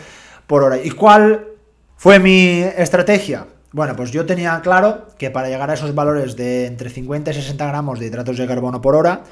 por 0.47 0.63
hora. 0.63 0.77
¿Y 0.77 0.91
cuál 0.91 1.47
fue 1.97 2.19
mi 2.19 2.61
estrategia? 2.61 3.47
Bueno, 3.73 3.97
pues 3.97 4.11
yo 4.11 4.27
tenía 4.27 4.61
claro 4.61 5.07
que 5.17 5.31
para 5.31 5.49
llegar 5.49 5.71
a 5.71 5.75
esos 5.75 5.95
valores 5.95 6.37
de 6.37 6.67
entre 6.67 6.91
50 6.91 7.31
y 7.31 7.35
60 7.35 7.67
gramos 7.67 7.99
de 7.99 8.07
hidratos 8.07 8.37
de 8.37 8.47
carbono 8.47 8.83
por 8.83 8.95
hora, 8.95 9.23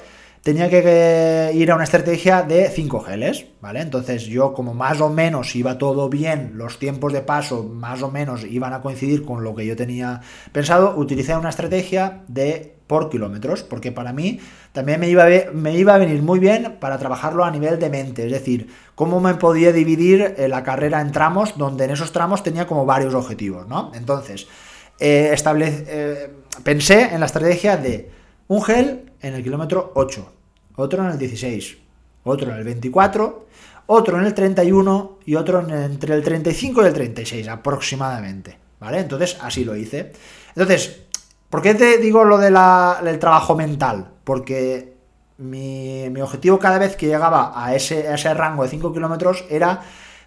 tenía 0.43 0.71
que 0.71 1.53
ir 1.55 1.71
a 1.71 1.75
una 1.75 1.85
estrategia 1.85 2.43
de 2.43 2.69
5 2.69 3.01
geles, 3.01 3.47
¿vale? 3.61 3.81
Entonces 3.81 4.25
yo 4.25 4.55
como 4.55 4.75
más 4.75 5.01
o 5.01 5.11
menos 5.11 5.55
iba 5.55 5.77
todo 5.79 6.09
bien, 6.09 6.53
los 6.55 6.79
tiempos 6.79 7.13
de 7.13 7.21
paso 7.21 7.65
más 7.65 8.03
o 8.03 8.11
menos 8.11 8.45
iban 8.45 8.73
a 8.73 8.81
coincidir 8.81 9.25
con 9.25 9.45
lo 9.45 9.55
que 9.55 9.67
yo 9.67 9.77
tenía 9.77 10.21
pensado, 10.53 10.95
utilicé 10.97 11.37
una 11.37 11.51
estrategia 11.51 12.23
de 12.29 12.77
por 12.87 13.09
kilómetros, 13.09 13.63
porque 13.63 13.93
para 13.93 14.13
mí 14.13 14.41
también 14.73 14.99
me 14.99 15.09
iba, 15.09 15.25
a, 15.25 15.29
me 15.53 15.77
iba 15.77 15.95
a 15.95 15.99
venir 15.99 16.23
muy 16.23 16.41
bien 16.41 16.79
para 16.81 16.99
trabajarlo 16.99 17.45
a 17.45 17.51
nivel 17.53 17.79
de 17.79 17.89
mente, 17.89 18.27
es 18.27 18.33
decir, 18.33 18.69
cómo 18.97 19.21
me 19.21 19.35
podía 19.35 19.73
dividir 19.73 20.35
eh, 20.37 20.49
la 20.49 20.65
carrera 20.65 21.01
en 21.01 21.13
tramos, 21.13 21.57
donde 21.57 21.85
en 21.85 21.93
esos 21.93 22.11
tramos 22.11 22.43
tenía 22.43 22.67
como 22.67 22.87
varios 22.87 23.15
objetivos, 23.15 23.69
¿no? 23.69 23.93
Entonces, 23.95 24.49
eh, 24.99 25.33
eh, 25.33 26.31
pensé 26.65 27.15
en 27.15 27.21
la 27.21 27.27
estrategia 27.27 27.77
de 27.77 28.11
un 28.51 28.63
gel 28.63 29.13
en 29.21 29.35
el 29.35 29.45
kilómetro 29.45 29.93
8, 29.95 30.33
otro 30.75 31.05
en 31.05 31.11
el 31.13 31.19
16, 31.19 31.79
otro 32.25 32.51
en 32.51 32.57
el 32.57 32.65
24, 32.65 33.47
otro 33.87 34.19
en 34.19 34.27
el 34.27 34.35
31 34.35 35.19
y 35.25 35.37
otro 35.37 35.61
entre 35.61 36.15
el 36.17 36.25
35 36.25 36.83
y 36.83 36.87
el 36.87 36.93
36 36.93 37.47
aproximadamente. 37.47 38.59
¿Vale? 38.81 38.99
Entonces 38.99 39.37
así 39.41 39.65
lo 39.65 39.77
hice. 39.77 40.13
Entonces, 40.49 41.03
¿por 41.49 41.63
qué 41.63 41.75
te 41.75 41.99
digo 41.99 42.25
lo 42.25 42.39
de 42.39 42.51
del 43.05 43.19
trabajo 43.21 43.55
mental? 43.55 44.11
Porque 44.25 44.97
mi, 45.39 46.09
objetivo 46.21 46.59
cada 46.59 46.79
vez 46.79 46.97
que 46.97 47.07
llegaba 47.07 47.53
a 47.55 47.77
ese, 47.77 48.09
a 48.09 48.15
ese 48.15 48.35
rango 48.35 48.65
de 48.65 48.71
5 48.71 48.93
kilómetros 48.93 49.45
era 49.49 49.81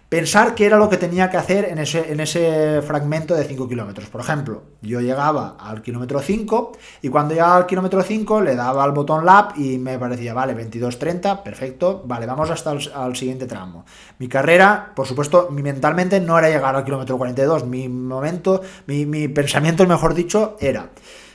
pensar 0.08 0.54
qué 0.54 0.66
era 0.66 0.76
lo 0.76 0.88
que 0.88 0.96
tenía 0.96 1.30
que 1.30 1.36
hacer 1.36 1.64
en 1.64 1.78
ese, 1.78 2.12
en 2.12 2.20
ese 2.20 2.82
fragmento 2.82 3.34
de 3.34 3.44
5 3.44 3.68
kilómetros. 3.68 4.08
Por 4.08 4.20
ejemplo, 4.20 4.62
yo 4.82 5.00
llegaba 5.00 5.56
al 5.58 5.82
kilómetro 5.82 6.20
5 6.20 6.72
y 7.02 7.08
cuando 7.08 7.34
llegaba 7.34 7.56
al 7.56 7.66
kilómetro 7.66 8.02
5 8.02 8.40
le 8.40 8.54
daba 8.54 8.84
al 8.84 8.92
botón 8.92 9.24
lap 9.24 9.52
y 9.56 9.78
me 9.78 9.98
parecía, 9.98 10.34
vale, 10.34 10.54
22.30, 10.54 11.42
perfecto, 11.42 12.02
vale, 12.06 12.26
vamos 12.26 12.50
hasta 12.50 12.72
el 12.72 12.90
al 12.94 13.16
siguiente 13.16 13.46
tramo. 13.46 13.84
Mi 14.18 14.28
carrera, 14.28 14.92
por 14.94 15.06
supuesto, 15.06 15.48
mentalmente 15.50 16.20
no 16.20 16.38
era 16.38 16.48
llegar 16.48 16.76
al 16.76 16.84
kilómetro 16.84 17.18
42, 17.18 17.66
mi 17.66 17.88
momento, 17.88 18.62
mi, 18.86 19.06
mi 19.06 19.28
pensamiento, 19.28 19.86
mejor 19.86 20.14
dicho, 20.14 20.56
era 20.60 20.90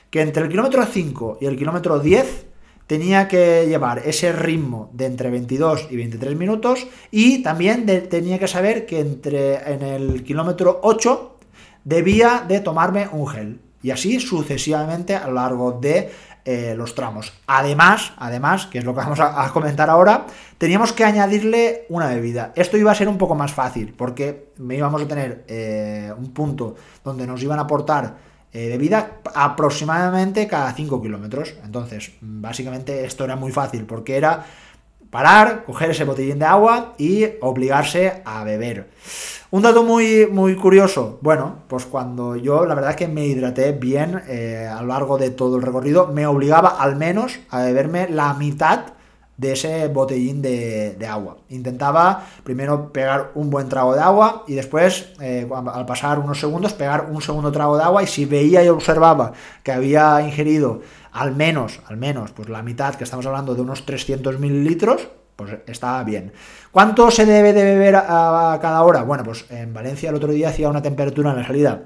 que 0.09 0.21
entre 0.21 0.43
el 0.43 0.49
kilómetro 0.49 0.85
5 0.85 1.37
y 1.41 1.45
el 1.45 1.57
kilómetro 1.57 1.99
10 1.99 2.48
tenía 2.89 3.27
que 3.27 3.67
llevar 3.67 4.01
ese 4.03 4.31
ritmo 4.31 4.89
de 4.93 5.05
entre 5.05 5.29
22 5.29 5.89
y 5.91 5.95
23 5.95 6.35
minutos 6.35 6.87
y 7.11 7.43
también 7.43 7.85
tenía 8.09 8.39
que 8.39 8.47
saber 8.47 8.87
que 8.87 8.99
entre 8.99 9.57
en 9.71 9.83
el 9.83 10.23
kilómetro 10.23 10.79
8 10.81 11.37
debía 11.83 12.43
de 12.47 12.61
tomarme 12.61 13.07
un 13.11 13.27
gel 13.27 13.61
y 13.83 13.91
así 13.91 14.19
sucesivamente 14.19 15.15
a 15.15 15.27
lo 15.27 15.33
largo 15.33 15.73
de 15.73 16.09
eh, 16.43 16.73
los 16.75 16.95
tramos. 16.95 17.31
Además, 17.45 18.13
además, 18.17 18.65
que 18.65 18.79
es 18.79 18.83
lo 18.85 18.95
que 18.95 19.01
vamos 19.01 19.19
a, 19.19 19.51
comentar 19.53 19.87
ahora, 19.87 20.25
teníamos 20.57 20.91
que 20.91 21.03
añadirle 21.03 21.85
una 21.89 22.07
bebida. 22.07 22.53
Esto 22.55 22.75
iba 22.75 22.91
a 22.91 22.95
ser 22.95 23.07
un 23.07 23.19
poco 23.19 23.35
más 23.35 23.53
fácil 23.53 23.93
porque 23.95 24.51
me 24.57 24.75
íbamos 24.75 25.03
a 25.03 25.07
tener 25.07 25.45
eh, 25.47 26.11
un 26.17 26.31
punto 26.31 26.75
donde 27.03 27.27
nos 27.27 27.43
iban 27.43 27.59
a 27.59 27.63
aportar 27.63 28.28
eh, 28.51 28.67
de 28.69 28.77
vida 28.77 29.19
aproximadamente 29.35 30.47
cada 30.47 30.73
5 30.73 31.01
kilómetros. 31.01 31.55
Entonces, 31.63 32.11
básicamente 32.21 33.05
esto 33.05 33.23
era 33.23 33.35
muy 33.35 33.51
fácil 33.51 33.85
porque 33.85 34.17
era 34.17 34.45
parar, 35.09 35.65
coger 35.65 35.91
ese 35.91 36.03
botellín 36.03 36.39
de 36.39 36.45
agua 36.45 36.93
y 36.97 37.25
obligarse 37.41 38.21
a 38.25 38.43
beber. 38.43 38.89
Un 39.51 39.63
dato 39.63 39.83
muy, 39.83 40.27
muy 40.31 40.55
curioso, 40.55 41.17
bueno, 41.21 41.63
pues 41.67 41.85
cuando 41.85 42.35
yo 42.35 42.65
la 42.65 42.75
verdad 42.75 42.93
que 42.93 43.07
me 43.07 43.25
hidraté 43.25 43.71
bien 43.71 44.21
eh, 44.27 44.69
a 44.71 44.81
lo 44.81 44.89
largo 44.89 45.17
de 45.17 45.31
todo 45.31 45.55
el 45.55 45.63
recorrido, 45.63 46.07
me 46.07 46.27
obligaba 46.27 46.69
al 46.69 46.95
menos 46.95 47.39
a 47.49 47.63
beberme 47.63 48.07
la 48.09 48.35
mitad 48.35 48.93
de 49.39 49.53
ese 49.53 49.87
botellín 49.87 50.41
de, 50.41 51.07
agua. 51.09 51.37
Intentaba 51.47 52.25
primero 52.43 52.91
pegar 52.91 53.31
un 53.35 53.49
buen 53.49 53.69
trago 53.69 53.95
de 53.95 54.01
agua 54.01 54.43
y 54.47 54.53
después, 54.53 55.13
eh, 55.21 55.47
al 55.73 55.85
pasar 55.85 56.19
unos 56.19 56.39
segundos, 56.39 56.73
pegar 56.73 57.07
un 57.09 57.21
segundo 57.21 57.49
trago 57.51 57.77
de 57.77 57.83
agua 57.83 58.03
y 58.03 58.07
si 58.07 58.25
veía 58.25 58.63
y 58.63 58.67
observaba 58.67 59.31
que 59.63 59.71
había 59.71 60.21
ingerido 60.21 60.81
al 61.13 61.35
menos, 61.35 61.79
al 61.87 61.95
menos, 61.95 62.31
pues 62.31 62.49
la 62.49 62.61
mitad, 62.61 62.95
que 62.95 63.05
estamos 63.05 63.25
hablando 63.25 63.55
de 63.55 63.61
unos 63.61 63.85
300 63.85 64.39
mililitros, 64.39 65.07
pues 65.37 65.51
estaba 65.67 66.03
bien. 66.03 66.33
¿Cuánto 66.71 67.09
se 67.09 67.25
debe 67.25 67.53
de 67.53 67.63
beber 67.63 67.95
a 67.95 68.59
cada 68.61 68.83
hora? 68.83 69.03
Bueno, 69.03 69.23
pues 69.23 69.45
en 69.49 69.73
Valencia 69.73 70.09
el 70.09 70.15
otro 70.15 70.33
día 70.33 70.49
hacía 70.49 70.69
una 70.69 70.81
temperatura 70.81 71.31
en 71.31 71.37
la 71.37 71.47
salida 71.47 71.83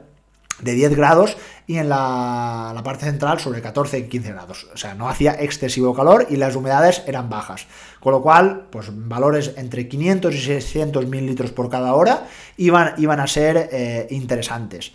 de 0.61 0.73
10 0.73 0.95
grados 0.95 1.37
y 1.65 1.77
en 1.77 1.89
la, 1.89 2.79
parte 2.83 3.05
central 3.05 3.39
sobre 3.39 3.61
14 3.61 3.99
y 3.99 4.03
15 4.03 4.31
grados. 4.31 4.67
O 4.73 4.77
sea, 4.77 4.95
no 4.95 5.07
hacía 5.07 5.33
excesivo 5.39 5.93
calor 5.93 6.27
y 6.29 6.35
las 6.35 6.55
humedades 6.55 7.03
eran 7.07 7.29
bajas. 7.29 7.67
Con 7.99 8.13
lo 8.13 8.21
cual, 8.21 8.67
pues 8.69 8.89
valores 8.91 9.53
entre 9.57 9.87
500 9.87 10.35
y 10.35 10.41
600 10.41 11.07
mililitros 11.07 11.51
por 11.51 11.69
cada 11.69 11.93
hora 11.93 12.27
iban, 12.57 12.93
iban 12.97 13.19
a 13.19 13.27
ser 13.27 13.69
eh, 13.71 14.07
interesantes. 14.09 14.91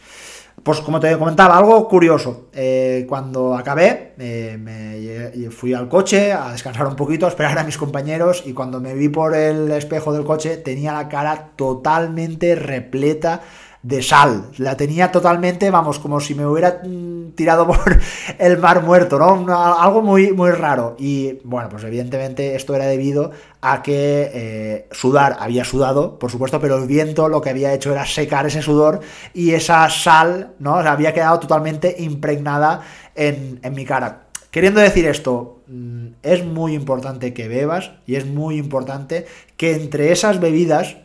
Pues 0.63 0.81
como 0.81 0.99
te 0.99 1.17
comentaba, 1.17 1.57
algo 1.57 1.89
curioso. 1.89 2.49
Eh, 2.53 3.07
cuando 3.09 3.57
acabé, 3.57 4.15
eh, 4.19 4.59
me 4.59 5.51
fui 5.51 5.73
al 5.73 5.89
coche 5.89 6.33
a 6.33 6.51
descansar 6.51 6.87
un 6.87 6.97
poquito, 6.97 7.27
a 7.27 7.29
esperar 7.29 7.57
a 7.59 7.65
mis 7.65 7.79
compañeros 7.79 8.43
y 8.45 8.53
cuando 8.53 8.81
me 8.81 8.93
vi 8.95 9.09
por 9.09 9.37
el 9.37 9.71
espejo 9.71 10.13
del 10.13 10.25
coche 10.25 10.57
tenía 10.57 10.93
la 10.93 11.09
cara 11.09 11.53
totalmente 11.57 12.57
repleta 12.57 13.41
de 13.83 14.03
sal. 14.03 14.51
La 14.59 14.77
tenía 14.77 15.13
totalmente, 15.13 15.71
vamos, 15.71 15.99
como 15.99 16.21
si 16.21 16.35
me 16.35 16.47
hubiera 16.47 16.81
mm, 16.85 17.33
tirado 17.35 17.67
por 17.69 17.99
el 18.39 18.59
mar 18.59 18.83
muerto, 18.83 19.19
¿no? 19.19 19.47
Algo 19.81 20.03
muy, 20.03 20.33
muy 20.33 20.51
raro. 20.51 20.97
Y 20.99 21.39
bueno, 21.45 21.69
pues 21.69 21.85
evidentemente 21.85 22.55
esto 22.55 22.75
era 22.75 22.87
debido 22.87 23.31
a 23.61 23.83
que 23.83 24.31
eh, 24.33 24.89
sudar, 24.91 25.37
había 25.41 25.65
sudado, 25.65 26.19
por 26.19 26.31
supuesto, 26.31 26.61
pero 26.61 26.79
el 26.79 26.87
viento 26.87 27.29
lo 27.29 27.41
que 27.41 27.51
había 27.51 27.73
hecho 27.73 27.93
era 27.93 28.07
secar 28.07 28.47
ese 28.47 28.63
sudor 28.63 29.01
y 29.35 29.53
esa 29.53 29.89
sal, 29.91 30.55
¿no? 30.59 30.77
había 30.77 31.13
quedado 31.13 31.41
totalmente 31.41 31.97
impregnada 31.99 32.83
en, 33.15 33.61
en 33.63 33.75
mi 33.75 33.85
cara. 33.85 34.29
Queriendo 34.51 34.81
decir 34.81 35.07
esto, 35.07 35.63
mm, 35.67 36.07
es 36.23 36.45
muy 36.45 36.75
importante 36.75 37.35
que 37.35 37.49
bebas 37.49 37.93
y 38.07 38.17
es 38.17 38.27
muy 38.27 38.57
importante 38.57 39.27
que 39.57 39.75
entre 39.75 40.11
esas 40.13 40.41
bebidas 40.41 40.97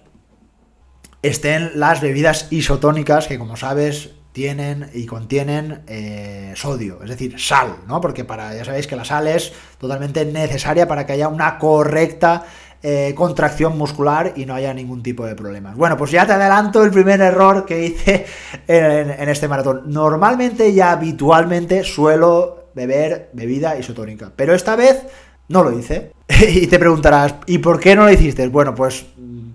estén 1.23 1.71
las 1.75 2.01
bebidas 2.01 2.47
isotónicas 2.51 3.27
que 3.27 3.39
como 3.39 3.57
sabes 3.57 4.12
tienen 4.33 4.89
y 4.93 5.05
contienen 5.05 5.83
eh, 5.88 6.53
sodio, 6.55 6.99
es 7.03 7.09
decir, 7.09 7.39
sal, 7.39 7.77
¿no? 7.88 8.01
Porque 8.01 8.25
para, 8.25 8.53
ya 8.55 8.65
sabéis 8.65 8.88
que 8.88 8.95
la 8.95 9.05
sal 9.05 9.27
es 9.27 9.53
totalmente 9.77 10.25
necesaria 10.25 10.88
para 10.88 11.05
que 11.05 11.13
haya 11.13 11.27
una 11.27 11.57
correcta 11.59 12.43
eh, 12.81 13.13
contracción 13.15 13.77
muscular 13.77 14.33
y 14.36 14.45
no 14.45 14.55
haya 14.55 14.73
ningún 14.73 15.03
tipo 15.03 15.25
de 15.25 15.36
problemas. 15.36 15.77
Bueno, 15.77 15.95
pues 15.95 16.12
ya 16.12 16.25
te 16.25 16.33
adelanto 16.33 16.83
el 16.83 16.91
primer 16.91 17.21
error 17.21 17.65
que 17.65 17.86
hice 17.86 18.25
en, 18.67 19.29
este 19.29 19.47
maratón. 19.47 19.83
Normalmente 19.86 20.67
y 20.67 20.81
habitualmente 20.81 21.83
suelo 21.83 22.71
beber 22.75 23.29
bebida 23.33 23.77
isotónica, 23.79 24.33
pero 24.36 24.53
esta 24.53 24.75
vez 24.75 25.03
no 25.47 25.63
lo 25.63 25.77
hice. 25.77 26.12
y 26.49 26.67
te 26.67 26.79
preguntarás, 26.79 27.36
¿y 27.45 27.59
por 27.59 27.79
qué 27.79 27.95
no 27.95 28.03
lo 28.03 28.12
hiciste? 28.12 28.47
Bueno, 28.49 28.75
pues, 28.75 29.05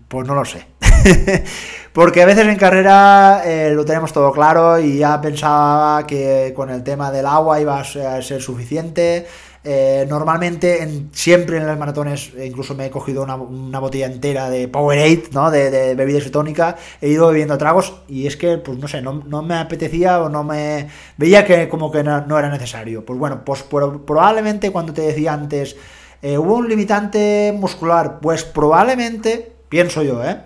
pues 0.06 0.26
no 0.26 0.34
lo 0.34 0.44
sé. 0.44 0.66
Porque 1.92 2.22
a 2.22 2.26
veces 2.26 2.46
en 2.46 2.56
carrera 2.56 3.42
eh, 3.44 3.72
lo 3.74 3.84
tenemos 3.84 4.12
todo 4.12 4.30
claro 4.30 4.78
y 4.78 4.98
ya 4.98 5.20
pensaba 5.20 6.06
que 6.06 6.52
con 6.54 6.70
el 6.70 6.84
tema 6.84 7.10
del 7.10 7.26
agua 7.26 7.60
iba 7.60 7.80
a 7.80 7.84
ser 8.22 8.40
suficiente. 8.40 9.26
Eh, 9.64 10.06
normalmente, 10.08 10.82
en, 10.82 11.10
siempre 11.12 11.56
en 11.56 11.66
las 11.66 11.78
maratones, 11.78 12.32
e 12.38 12.46
incluso 12.46 12.74
me 12.74 12.86
he 12.86 12.90
cogido 12.90 13.22
una, 13.22 13.78
botella 13.80 14.06
entera 14.06 14.48
de 14.48 14.68
Powerade, 14.68 15.24
¿no? 15.32 15.50
De, 15.50 15.70
de 15.70 15.94
bebida 15.94 16.18
isotónica, 16.18 16.76
he 17.00 17.08
ido 17.08 17.28
bebiendo 17.28 17.58
tragos 17.58 18.00
y 18.08 18.26
es 18.26 18.36
que, 18.36 18.58
pues 18.58 18.78
no 18.78 18.88
sé, 18.88 19.02
no, 19.02 19.42
me 19.42 19.56
apetecía 19.56 20.22
o 20.22 20.28
no 20.28 20.44
me... 20.44 20.88
Veía 21.16 21.44
que 21.44 21.68
como 21.68 21.90
que 21.90 22.02
no, 22.02 22.38
era 22.38 22.48
necesario. 22.48 23.04
Pues 23.04 23.18
bueno, 23.18 23.44
pues 23.44 23.62
probablemente 23.62 24.70
cuando 24.70 24.92
te 24.92 25.02
decía 25.02 25.32
antes, 25.32 25.76
eh, 26.22 26.38
hubo 26.38 26.54
un 26.54 26.68
limitante 26.68 27.52
muscular, 27.54 28.20
pues 28.20 28.44
probablemente, 28.44 29.52
pienso 29.68 30.02
yo, 30.02 30.24
¿eh? 30.24 30.38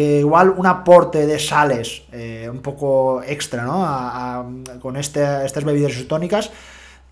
Igual 0.00 0.50
un 0.50 0.66
aporte 0.66 1.26
de 1.26 1.38
sales 1.38 2.02
eh, 2.12 2.48
un 2.50 2.60
poco 2.60 3.22
extra, 3.22 3.64
¿no? 3.64 4.80
con 4.80 4.96
este, 4.96 5.44
estas 5.44 5.64
bebidas 5.64 5.92
isotónicas, 5.92 6.50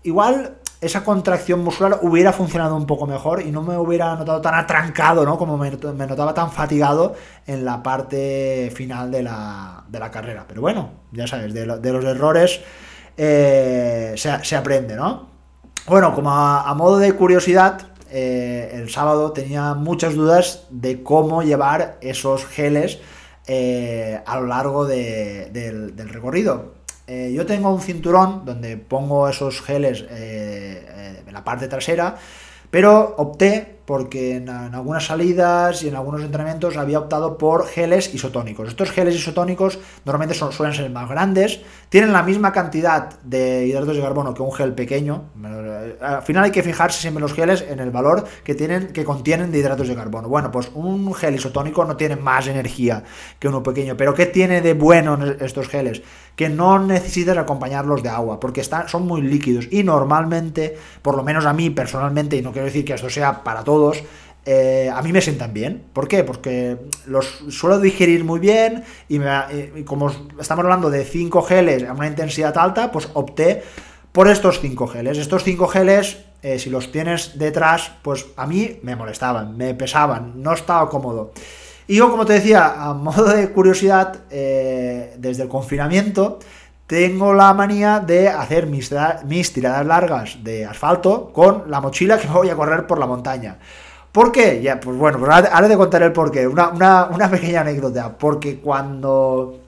igual 0.03 0.57
esa 0.79 1.03
contracción 1.03 1.63
muscular 1.63 1.99
hubiera 2.03 2.31
funcionado 2.31 2.75
un 2.75 2.85
poco 2.85 3.07
mejor 3.07 3.41
y 3.41 3.51
no 3.51 3.63
me 3.63 3.77
hubiera 3.77 4.15
notado 4.15 4.41
tan 4.41 4.53
atrancado, 4.53 5.25
¿no? 5.25 5.37
Como 5.37 5.57
me, 5.57 5.71
notaba 5.71 6.35
tan 6.35 6.51
fatigado 6.51 7.15
en 7.47 7.65
la 7.65 7.81
parte 7.81 8.71
final 8.75 9.09
de 9.09 9.23
la, 9.23 10.11
carrera. 10.11 10.45
Pero 10.47 10.61
bueno, 10.61 10.91
ya 11.11 11.25
sabes, 11.25 11.53
de, 11.53 11.65
los 11.65 12.05
errores 12.05 12.61
eh, 13.17 14.13
se, 14.15 14.55
aprende, 14.55 14.95
¿no? 14.95 15.29
Bueno, 15.87 16.13
como 16.13 16.29
a 16.31 16.71
modo 16.75 16.99
de 16.99 17.11
curiosidad, 17.13 17.96
eh, 18.11 18.71
el 18.73 18.89
sábado 18.89 19.31
tenía 19.31 19.73
muchas 19.73 20.15
dudas 20.15 20.65
de 20.69 21.03
cómo 21.03 21.43
llevar 21.43 21.97
esos 22.01 22.45
geles 22.45 22.99
eh, 23.47 24.21
a 24.25 24.39
lo 24.39 24.47
largo 24.47 24.85
del, 24.85 25.93
recorrido. 25.97 26.75
Eh, 27.07 27.31
yo 27.33 27.45
tengo 27.45 27.73
un 27.73 27.81
cinturón 27.81 28.43
donde 28.45 28.77
pongo 28.77 29.29
esos 29.29 29.61
geles 29.61 30.05
en 30.09 31.33
la 31.33 31.43
parte 31.43 31.67
trasera, 31.67 32.17
pero 32.69 33.15
opté 33.17 33.76
porque 33.87 34.35
en, 34.35 34.49
algunas 34.49 35.05
salidas 35.05 35.81
y 35.81 35.87
en 35.87 35.95
algunos 35.95 36.21
entrenamientos 36.21 36.75
había 36.75 36.99
optado 36.99 37.37
por 37.37 37.65
geles 37.65 38.13
isotónicos. 38.13 38.67
Estos 38.67 38.91
geles 38.91 39.15
isotónicos 39.15 39.79
normalmente 40.03 40.35
suelen 40.35 40.75
ser 40.75 40.89
más 40.89 41.09
grandes, 41.09 41.61
tienen 41.87 42.11
la 42.11 42.21
misma 42.21 42.51
cantidad 42.51 43.17
de 43.21 43.65
hidratos 43.65 43.95
de 43.95 44.01
carbono 44.01 44.33
que 44.33 44.41
un 44.41 44.51
gel 44.51 44.73
pequeño. 44.73 45.29
Al 46.01 46.21
final 46.21 46.43
hay 46.43 46.51
que 46.51 46.63
fijarse 46.63 46.99
siempre 46.99 47.21
los 47.21 47.33
geles 47.33 47.63
en 47.65 47.79
el 47.79 47.89
valor 47.89 48.25
que, 48.43 48.55
tienen, 48.55 48.87
que 48.87 49.05
contienen 49.05 49.53
de 49.53 49.59
hidratos 49.59 49.87
de 49.87 49.95
carbono. 49.95 50.27
Bueno, 50.27 50.51
pues 50.51 50.69
un 50.73 51.13
gel 51.13 51.35
isotónico 51.35 51.85
no 51.85 51.95
tiene 51.95 52.17
más 52.17 52.45
energía 52.47 53.05
que 53.39 53.47
uno 53.47 53.63
pequeño. 53.63 53.95
Pero 53.95 54.13
¿qué 54.13 54.25
tiene 54.25 54.59
de 54.59 54.73
bueno 54.73 55.17
estos 55.39 55.69
geles? 55.69 56.01
Que 56.37 56.47
no 56.47 56.79
necesitas 56.79 57.37
acompañarlos 57.37 58.01
de 58.01 58.07
agua, 58.07 58.39
porque 58.39 58.61
están, 58.61 58.87
son 58.87 59.05
muy 59.05 59.21
líquidos. 59.21 59.67
Y 59.69 59.83
normalmente, 59.83 60.77
por 61.01 61.17
lo 61.17 61.23
menos 61.23 61.45
a 61.45 61.51
mí 61.51 61.69
personalmente, 61.71 62.37
y 62.37 62.41
no 62.41 62.53
quiero 62.53 62.67
decir 62.67 62.85
que 62.85 62.93
esto 62.93 63.09
sea 63.09 63.43
para 63.43 63.65
todos, 63.65 64.01
eh, 64.49 64.89
a 64.93 65.01
mí 65.01 65.11
me 65.11 65.19
sientan 65.19 65.53
bien. 65.53 65.83
¿Por 65.91 66.07
qué? 66.07 66.23
Porque 66.23 66.77
los 67.05 67.43
suelo 67.49 67.81
digerir 67.81 68.23
muy 68.23 68.39
bien 68.39 68.85
y, 69.09 69.19
como 69.83 70.09
estamos 70.39 70.63
hablando 70.63 70.89
de 70.89 71.03
5 71.03 71.41
geles 71.41 71.83
a 71.83 71.91
una 71.91 72.07
intensidad 72.07 72.57
alta, 72.57 72.89
pues 72.89 73.09
opté 73.13 73.61
por 74.13 74.29
estos 74.29 74.61
5 74.61 74.87
geles. 74.87 75.17
Estos 75.17 75.43
5 75.43 75.67
geles, 75.67 76.19
eh, 76.43 76.59
si 76.59 76.69
los 76.69 76.93
tienes 76.93 77.37
detrás, 77.37 77.91
pues 78.01 78.27
a 78.37 78.47
mí 78.47 78.79
me 78.83 78.95
molestaban, 78.95 79.57
me 79.57 79.73
pesaban, 79.73 80.41
no 80.41 80.53
estaba 80.53 80.89
cómodo. 80.89 81.33
Y 81.87 81.95
yo, 81.95 82.11
como 82.11 82.25
te 82.25 82.33
decía, 82.33 82.75
a 82.77 82.93
modo 82.93 83.25
de 83.25 83.49
curiosidad, 83.51 84.17
eh, 84.29 85.15
desde 85.17 85.43
el 85.43 85.49
confinamiento, 85.49 86.39
tengo 86.85 87.33
la 87.33 87.53
manía 87.53 87.99
de 87.99 88.29
hacer 88.29 88.67
mis, 88.67 88.89
tiradas 89.53 89.85
largas 89.85 90.37
de 90.43 90.65
asfalto 90.65 91.31
con 91.33 91.69
la 91.69 91.79
mochila 91.81 92.17
que 92.17 92.27
voy 92.27 92.49
a 92.49 92.55
correr 92.55 92.87
por 92.87 92.99
la 92.99 93.07
montaña. 93.07 93.57
¿Por 94.11 94.31
qué? 94.31 94.61
Ya, 94.61 94.79
pues 94.79 94.97
bueno, 94.97 95.19
pues 95.19 95.29
ahora 95.31 95.67
de 95.67 95.77
contar 95.77 96.01
el 96.03 96.11
porqué. 96.11 96.47
Una, 96.47 96.69
una, 96.69 97.29
pequeña 97.29 97.61
anécdota. 97.61 98.17
Porque 98.17 98.59
cuando 98.59 99.59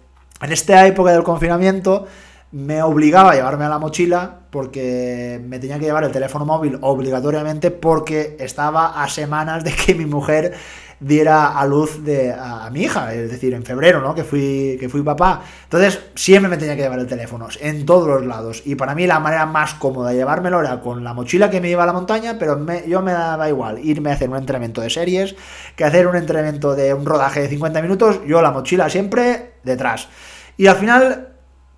en 0.41 0.51
esta 0.51 0.87
época 0.87 1.11
del 1.11 1.23
confinamiento 1.23 2.07
me 2.51 2.81
obligaba 2.81 3.31
a 3.31 3.35
llevarme 3.35 3.65
a 3.65 3.69
la 3.69 3.79
mochila 3.79 4.39
porque 4.49 5.39
me 5.45 5.59
tenía 5.59 5.77
que 5.77 5.85
llevar 5.85 6.03
el 6.03 6.11
teléfono 6.11 6.45
móvil 6.45 6.79
obligatoriamente 6.81 7.69
porque 7.69 8.37
estaba 8.39 9.03
a 9.03 9.07
semanas 9.07 9.63
de 9.63 9.71
que 9.73 9.93
mi 9.93 10.05
mujer 10.05 10.53
diera 10.99 11.57
a 11.57 11.65
luz 11.65 12.03
de, 12.03 12.33
a, 12.33 12.69
mi 12.71 12.81
hija, 12.81 13.13
es 13.13 13.31
decir, 13.31 13.53
en 13.53 13.63
febrero, 13.63 14.01
¿no? 14.01 14.13
Que 14.13 14.23
fui, 14.23 14.75
que 14.79 14.89
fui 14.89 15.01
papá. 15.01 15.41
Entonces, 15.63 15.99
siempre 16.15 16.49
me 16.49 16.57
tenía 16.57 16.75
que 16.75 16.81
llevar 16.81 16.99
el 16.99 17.07
teléfono, 17.07 17.47
en 17.61 17.85
todos 17.85 18.07
los 18.07 18.25
lados. 18.25 18.63
Y 18.65 18.75
para 18.75 18.95
mí 18.95 19.07
la 19.07 19.19
manera 19.19 19.45
más 19.45 19.75
cómoda 19.75 20.09
de 20.09 20.17
llevármelo 20.17 20.59
era 20.59 20.81
con 20.81 21.03
la 21.03 21.13
mochila 21.13 21.49
que 21.49 21.61
me 21.61 21.69
lleva 21.69 21.83
a 21.83 21.85
la 21.85 21.93
montaña, 21.93 22.37
pero 22.37 22.59
yo 22.85 23.01
me 23.01 23.13
daba 23.13 23.47
igual 23.47 23.79
irme 23.79 24.11
a 24.11 24.13
hacer 24.15 24.29
un 24.29 24.37
entrenamiento 24.37 24.81
de 24.81 24.89
series 24.89 25.35
que 25.75 25.85
hacer 25.85 26.05
un 26.07 26.17
entrenamiento 26.17 26.75
de 26.75 26.93
un 26.93 27.05
rodaje 27.05 27.41
de 27.41 27.47
50 27.47 27.81
minutos, 27.81 28.19
yo 28.27 28.41
la 28.41 28.51
mochila 28.51 28.89
siempre 28.89 29.53
detrás. 29.63 30.09
Y 30.57 30.67
al 30.67 30.75
final 30.75 31.28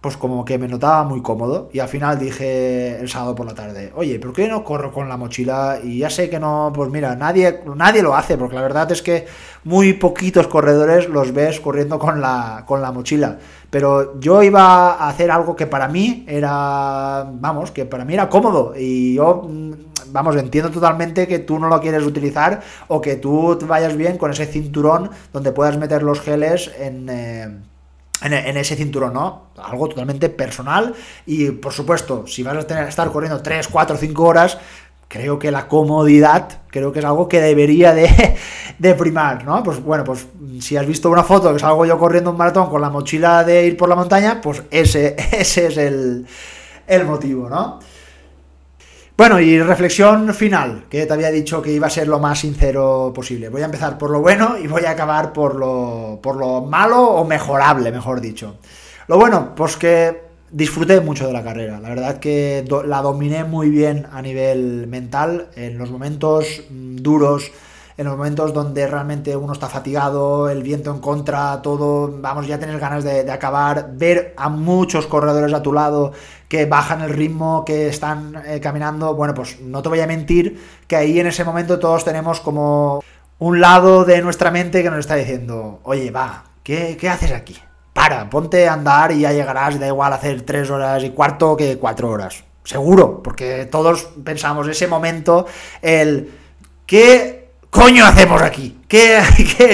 pues 0.02 0.18
como 0.18 0.44
que 0.44 0.58
me 0.58 0.68
notaba 0.68 1.04
muy 1.04 1.22
cómodo 1.22 1.70
y 1.72 1.78
al 1.78 1.88
final 1.88 2.18
dije 2.18 3.00
el 3.00 3.08
sábado 3.08 3.36
por 3.36 3.46
la 3.46 3.54
tarde, 3.54 3.94
oye, 3.96 4.20
¿por 4.20 4.34
qué 4.34 4.48
no 4.48 4.64
corro 4.64 4.92
con 4.92 5.08
la 5.08 5.16
mochila? 5.16 5.80
Y 5.84 6.00
ya 6.00 6.10
sé 6.10 6.28
que 6.28 6.40
no, 6.40 6.72
pues 6.74 6.90
mira, 6.90 7.16
nadie, 7.16 7.62
nadie 7.76 8.02
lo 8.02 8.16
hace, 8.16 8.36
porque 8.36 8.56
la 8.56 8.64
verdad 8.64 8.92
es 8.92 9.04
que 9.04 9.28
muy 9.64 9.94
poquitos 9.94 10.48
corredores 10.48 11.08
los 11.08 11.32
ves 11.34 11.60
corriendo 11.60 12.00
con 12.00 12.20
la, 12.20 12.64
con 12.66 12.82
la 12.82 12.92
mochila. 12.92 13.38
Pero 13.70 14.20
yo 14.20 14.42
iba 14.42 14.94
a 14.94 15.08
hacer 15.08 15.30
algo 15.30 15.56
que 15.56 15.68
para 15.68 15.88
mí 15.88 16.26
era, 16.28 17.24
vamos, 17.32 17.70
que 17.70 17.86
para 17.86 18.04
mí 18.04 18.16
era 18.16 18.28
cómodo 18.28 18.74
y 18.76 19.14
yo, 19.14 19.48
mm, 19.48 19.72
vamos, 20.08 20.36
entiendo 20.36 20.72
totalmente 20.72 21.28
que 21.28 21.38
tú 21.38 21.60
no 21.60 21.70
lo 21.70 21.80
quieres 21.80 22.04
utilizar 22.04 22.62
o 22.88 23.02
que 23.02 23.18
tú 23.18 23.56
vayas 23.68 23.96
bien 23.96 24.18
con 24.18 24.32
ese 24.32 24.48
cinturón 24.48 25.12
donde 25.32 25.52
puedas 25.52 25.78
meter 25.78 26.02
los 26.02 26.22
geles 26.22 26.72
en... 26.80 27.08
Eh, 27.08 27.71
en, 28.22 28.58
ese 28.58 28.76
cinturón, 28.76 29.14
¿no? 29.14 29.48
Algo 29.58 29.88
totalmente 29.88 30.30
personal 30.30 30.94
y, 31.26 31.52
por 31.52 31.74
supuesto, 31.74 32.26
si 32.28 32.44
vas 32.44 32.56
a 32.58 32.68
tener, 32.68 32.88
estar 32.88 33.12
corriendo 33.12 33.42
3, 33.42 33.68
4, 33.68 33.98
5 33.98 34.24
horas, 34.24 34.58
creo 35.08 35.40
que 35.40 35.52
la 35.52 35.68
comodidad, 35.68 36.62
creo 36.68 36.92
que 36.92 37.00
es 37.00 37.06
algo 37.06 37.28
que 37.28 37.42
debería 37.42 37.94
de, 38.80 38.94
primar, 38.96 39.44
¿no? 39.44 39.62
Pues 39.64 39.82
bueno, 39.82 40.04
pues 40.04 40.28
si 40.60 40.78
has 40.78 40.86
visto 40.86 41.10
una 41.10 41.24
foto 41.24 41.52
que 41.54 41.60
salgo 41.60 41.86
yo 41.86 41.98
corriendo 41.98 42.32
un 42.32 42.38
maratón 42.38 42.70
con 42.70 42.82
la 42.82 42.90
mochila 42.90 43.44
de 43.44 43.66
ir 43.66 43.78
por 43.78 43.90
la 43.90 43.96
montaña, 43.96 44.40
pues 44.42 44.64
ese, 44.72 45.16
ese 45.32 45.68
es 45.68 45.78
el, 45.78 46.26
el 46.88 47.06
motivo, 47.06 47.50
¿no? 47.50 47.80
Bueno, 49.22 49.40
y 49.40 49.62
reflexión 49.62 50.34
final, 50.34 50.86
que 50.90 51.06
te 51.06 51.14
había 51.14 51.30
dicho 51.30 51.62
que 51.62 51.72
iba 51.72 51.86
a 51.86 51.92
ser 51.92 52.08
lo 52.08 52.18
más 52.18 52.40
sincero 52.40 53.12
posible. 53.14 53.50
Voy 53.50 53.62
a 53.62 53.66
empezar 53.66 53.96
por 54.00 54.10
lo 54.10 54.20
bueno 54.20 54.58
y 54.58 54.66
voy 54.66 54.86
a 54.86 54.90
acabar 54.90 55.32
por 55.32 55.54
lo, 55.54 56.20
por 56.24 56.38
lo 56.38 56.62
malo 56.62 57.04
o 57.04 57.24
mejorable, 57.24 57.92
mejor 57.92 58.20
dicho. 58.20 58.56
Lo 59.06 59.20
bueno, 59.20 59.54
pues 59.56 59.78
que 59.78 60.24
disfruté 60.50 61.02
mucho 61.02 61.28
de 61.28 61.34
la 61.34 61.44
carrera. 61.44 61.80
La 61.80 61.90
verdad 61.90 62.18
que 62.18 62.66
la 62.88 63.04
dominé 63.04 63.44
muy 63.44 63.70
bien 63.70 64.08
a 64.12 64.24
nivel 64.24 64.88
mental. 64.88 65.50
En 65.56 65.78
los 65.78 65.92
momentos 65.92 66.64
mm, 66.72 66.96
duros 66.96 67.52
en 67.98 68.06
los 68.06 68.18
momentos 68.18 68.54
donde 68.54 68.88
realmente 68.88 69.36
uno 69.36 69.54
está 69.54 69.68
fatigado, 69.68 70.50
el 70.50 70.64
viento 70.64 70.92
en 70.92 71.00
contra, 71.00 71.62
todo, 71.62 72.12
vamos, 72.20 72.48
ya 72.48 72.60
tener 72.60 72.80
ganas 72.80 73.04
de, 73.04 73.30
acabar, 73.32 73.92
ver 73.94 74.34
a 74.38 74.50
muchos 74.50 75.08
corredores 75.08 75.54
a 75.54 75.62
tu 75.62 75.74
lado 75.74 76.14
que 76.48 76.66
bajan 76.66 77.02
el 77.02 77.12
ritmo, 77.12 77.64
que 77.66 77.88
están 77.88 78.42
eh, 78.46 78.60
caminando, 78.60 79.16
bueno, 79.16 79.34
pues 79.34 79.60
no 79.62 79.82
te 79.82 79.90
voy 79.90 80.00
a 80.00 80.08
mentir 80.08 80.62
que 80.88 80.96
ahí 80.96 81.20
en 81.20 81.28
ese 81.28 81.44
momento 81.44 81.80
todos 81.80 82.04
tenemos 82.04 82.40
como 82.42 83.04
un 83.40 83.62
lado 83.62 84.06
de 84.06 84.22
nuestra 84.22 84.52
mente 84.52 84.84
que 84.84 84.90
nos 84.90 85.00
está 85.00 85.16
diciendo, 85.16 85.80
oye, 85.84 86.12
va, 86.12 86.44
¿qué, 86.64 86.98
qué 87.00 87.10
haces 87.10 87.32
aquí? 87.32 87.58
Para, 87.94 88.30
ponte 88.30 88.68
a 88.68 88.74
andar 88.74 89.12
y 89.12 89.22
ya 89.22 89.34
llegarás, 89.34 89.80
da 89.80 89.88
igual 89.88 90.14
hacer 90.14 90.42
tres 90.44 90.70
horas 90.70 91.04
y 91.04 91.10
cuarto 91.10 91.58
que 91.58 91.78
cuatro 91.78 92.10
horas. 92.10 92.44
Seguro, 92.64 93.24
porque 93.24 93.66
todos 93.66 94.10
pensamos 94.24 94.68
ese 94.68 94.88
momento, 94.88 95.46
el... 95.82 96.38
¿Qué 96.86 97.41
coño 97.72 98.06
hacemos 98.06 98.42
aquí? 98.44 98.78
¿Qué, 98.88 99.20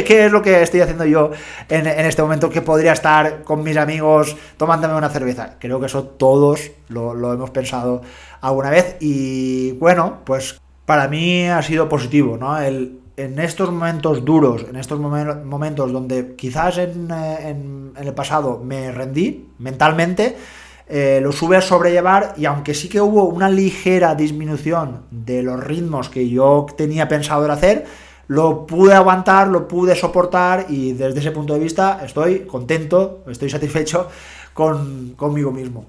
es 0.07 0.31
lo 0.31 0.41
que 0.41 0.61
estoy 0.61 0.79
haciendo 0.79 1.03
yo 1.05 1.31
en, 1.67 1.87
este 1.87 2.21
momento 2.21 2.49
que 2.49 2.61
podría 2.61 2.93
estar 2.93 3.43
con 3.43 3.63
mis 3.63 3.75
amigos 3.75 4.37
tomándome 4.55 4.95
una 4.95 5.09
cerveza? 5.09 5.55
Creo 5.59 5.79
que 5.79 5.87
eso 5.87 6.03
todos 6.03 6.71
lo, 6.87 7.33
hemos 7.33 7.49
pensado 7.49 8.01
alguna 8.39 8.69
vez 8.69 8.95
y 9.01 9.71
bueno, 9.73 10.19
pues 10.23 10.61
para 10.85 11.07
mí 11.07 11.47
ha 11.47 11.61
sido 11.63 11.89
positivo, 11.89 12.37
¿no? 12.37 12.57
El, 12.61 12.99
en 13.17 13.39
estos 13.39 13.71
momentos 13.71 14.23
duros, 14.23 14.65
en 14.69 14.75
estos 14.75 14.99
momentos 14.99 15.91
donde 15.91 16.35
quizás 16.35 16.77
en, 16.77 17.09
en 17.11 17.93
el 17.99 18.13
pasado 18.13 18.61
me 18.63 18.91
rendí 18.91 19.49
mentalmente, 19.57 20.37
eh, 20.89 21.19
lo 21.21 21.31
sube 21.31 21.57
a 21.57 21.61
sobrellevar 21.61 22.33
y 22.37 22.45
aunque 22.45 22.73
sí 22.73 22.87
que 22.87 23.01
hubo 23.01 23.25
una 23.25 23.49
ligera 23.49 24.15
disminución 24.15 25.01
de 25.11 25.43
los 25.43 25.61
ritmos 25.61 26.09
que 26.09 26.29
yo 26.29 26.65
tenía 26.77 27.07
pensado 27.07 27.51
hacer, 27.51 27.85
lo 28.27 28.65
pude 28.65 28.93
aguantar, 28.93 29.47
lo 29.47 29.67
pude 29.67 29.95
soportar 29.95 30.65
y 30.69 30.93
desde 30.93 31.19
ese 31.19 31.31
punto 31.31 31.53
de 31.53 31.59
vista 31.59 32.01
estoy 32.05 32.41
contento, 32.41 33.23
estoy 33.27 33.49
satisfecho 33.49 34.07
con, 34.53 35.13
conmigo 35.15 35.51
mismo. 35.51 35.85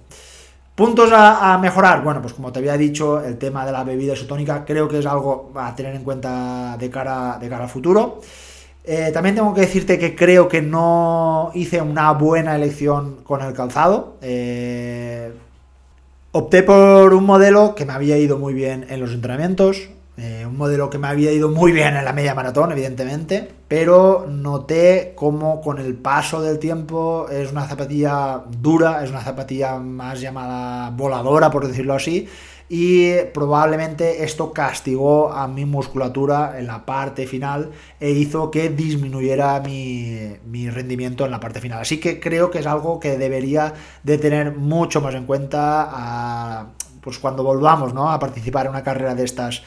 Puntos 0.75 1.11
a, 1.13 1.59
mejorar. 1.59 2.05
Bueno, 2.05 2.23
pues 2.23 2.35
como 2.35 2.53
te 2.53 2.61
había 2.61 2.77
dicho, 2.77 3.21
el 3.21 3.37
tema 3.37 3.67
de 3.67 3.73
la 3.73 3.83
bebida 3.83 4.13
isotónica 4.13 4.65
creo 4.65 4.87
que 4.87 5.01
es 5.01 5.07
algo 5.07 5.51
a 5.57 5.75
tener 5.75 5.93
en 5.97 6.05
cuenta 6.05 6.77
de 6.79 6.89
cara, 6.89 7.37
de 7.41 7.49
cara 7.49 7.65
al 7.65 7.71
futuro. 7.71 8.21
Eh, 8.91 9.11
también 9.13 9.35
tengo 9.35 9.53
que 9.53 9.61
decirte 9.61 9.99
que 9.99 10.17
creo 10.17 10.49
que 10.49 10.63
no 10.63 11.51
hice 11.53 11.83
una 11.83 12.11
buena 12.13 12.57
elección 12.57 13.17
con 13.23 13.43
el 13.43 13.53
calzado. 13.53 14.17
Eh, 14.23 15.31
opté 16.33 16.63
por 16.63 17.13
un 17.13 17.25
modelo 17.25 17.75
que 17.75 17.85
me 17.85 17.93
había 17.93 18.17
ido 18.17 18.39
muy 18.39 18.55
bien 18.55 18.87
en 18.89 19.01
los 19.01 19.13
entrenamientos, 19.13 19.91
eh, 20.17 20.47
un 20.49 20.57
modelo 20.57 20.89
que 20.89 20.97
me 20.97 21.07
había 21.07 21.31
ido 21.33 21.51
muy 21.51 21.71
bien 21.71 21.97
en 21.97 22.05
la 22.07 22.15
media 22.15 22.35
maratón, 22.35 22.73
evidentemente, 22.73 23.47
pero 23.69 24.25
noté 24.27 25.13
como 25.15 25.61
con 25.61 25.79
el 25.79 25.93
paso 25.93 26.41
del 26.41 26.59
tiempo 26.59 27.29
es 27.29 27.53
una 27.53 27.69
zapatilla 27.69 28.43
dura, 28.63 29.05
es 29.05 29.11
una 29.11 29.21
zapatilla 29.21 29.79
más 29.81 30.19
llamada 30.19 30.89
voladora, 30.97 31.51
por 31.51 31.69
decirlo 31.69 31.93
así, 31.93 32.27
y 32.69 33.15
probablemente 33.33 34.25
esto 34.25 34.53
castigó 34.53 35.33
a 35.33 35.49
mi 35.49 35.65
musculatura 35.65 36.59
en 36.59 36.67
la 36.67 36.85
parte 36.85 37.27
final 37.27 37.71
e 37.99 38.11
hizo 38.11 38.51
que 38.51 38.69
disminuyera 38.69 39.61
mi, 39.61 40.35
mi, 40.47 40.69
rendimiento 40.69 41.25
en 41.25 41.31
la 41.31 41.41
parte 41.41 41.61
final. 41.61 41.81
Así 41.81 41.99
que 41.99 42.21
creo 42.21 42.51
que 42.51 42.59
es 42.59 42.67
algo 42.67 43.01
que 43.01 43.17
debería 43.17 43.73
de 44.03 44.19
tener 44.19 44.55
mucho 44.55 45.01
más 45.01 45.15
en 45.15 45.25
cuenta 45.25 46.69
pues 47.01 47.19
cuando 47.19 47.43
volvamos 47.43 47.95
¿no? 47.95 48.11
a 48.11 48.19
participar 48.19 48.67
en 48.67 48.73
una 48.73 48.83
carrera 48.83 49.15
de 49.15 49.25
estas 49.25 49.63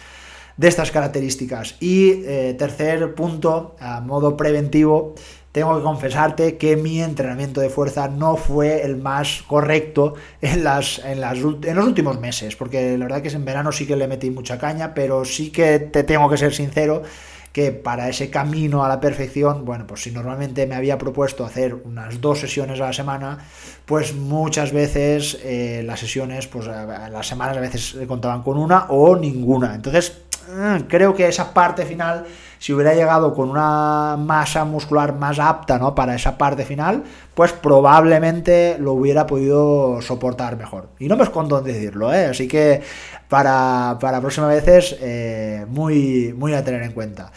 de 0.58 0.68
estas 0.68 0.91
características. 0.91 1.76
Y 1.80 2.24
eh, 2.26 2.56
tercer 2.58 3.16
punto, 3.16 3.76
a 3.80 4.02
modo 4.02 4.38
preventivo, 4.38 5.16
tengo 5.52 5.78
que 5.78 5.84
confesarte 5.84 6.58
que 6.58 6.78
mi 6.78 7.02
entrenamiento 7.02 7.60
de 7.62 7.70
fuerza 7.70 8.08
no 8.08 8.38
fue 8.38 8.84
el 8.84 8.97
más 8.97 9.43
correcto 9.47 10.14
en, 10.41 10.64
los 10.64 11.86
últimos 11.86 12.20
meses, 12.20 12.56
porque 12.56 12.97
la 12.97 13.06
verdad 13.06 13.22
que 13.22 13.30
en 13.30 13.45
verano 13.45 13.72
sí 13.72 13.86
que 13.86 13.95
le 13.95 14.08
metí 14.08 14.32
mucha 14.32 14.58
caña, 14.58 14.93
pero 14.93 15.26
sí 15.26 15.52
que 15.52 15.80
te 15.80 16.04
tengo 16.04 16.30
que 16.30 16.38
ser 16.38 16.54
sincero 16.54 17.04
que 17.52 17.74
para 17.74 18.08
ese 18.08 18.30
camino 18.30 18.86
a 18.86 18.88
la 18.88 19.02
perfección, 19.02 19.66
bueno, 19.66 19.86
pues 19.86 20.04
si 20.04 20.12
normalmente 20.12 20.66
me 20.68 20.76
había 20.76 20.97
propuesto 20.97 21.43
hacer 21.43 21.74
unas 21.74 22.22
dos 22.22 22.39
sesiones 22.39 22.80
a 22.80 22.86
la 22.86 22.93
semana, 22.93 23.39
pues 23.86 24.16
muchas 24.16 24.72
veces 24.72 25.38
eh, 25.43 25.84
las 25.86 25.99
sesiones, 25.99 26.47
pues 26.47 26.66
las 26.68 27.28
semanas 27.28 27.58
a 27.58 27.60
veces 27.60 27.97
contaban 28.08 28.41
con 28.41 28.58
una 28.58 28.86
o 28.88 29.18
ninguna. 29.18 29.76
Entonces, 29.76 30.22
Mm, 30.52 30.88
creo 30.88 31.16
que 31.16 31.28
esa 31.28 31.54
parte 31.54 31.86
final, 31.86 32.26
si 32.62 32.74
hubiera 32.74 32.93
llegado 32.93 33.34
con 33.34 33.49
una 33.49 34.18
masa 34.18 34.66
muscular 34.66 35.16
más 35.16 35.39
apta 35.39 35.80
¿no? 35.80 35.95
para 35.95 36.14
esa 36.14 36.38
parte 36.38 36.64
final, 36.64 37.03
pues 37.34 37.53
probablemente 37.53 38.78
lo 38.80 38.93
hubiera 38.93 39.26
podido 39.26 39.99
soportar 40.03 40.57
mejor. 40.57 40.89
Y 40.99 41.07
no 41.07 41.18
me 41.18 41.24
escondo 41.24 41.57
en 41.57 41.64
decirlo, 41.64 42.14
¿eh? 42.14 42.26
así 42.26 42.47
que 42.47 42.84
para, 43.28 43.97
para 43.99 44.22
próximas 44.22 44.51
veces, 44.51 44.95
eh, 45.01 45.66
muy, 45.70 46.36
muy 46.38 46.53
a 46.53 46.64
tener 46.64 46.84
en 46.84 46.91
cuenta. 46.91 47.32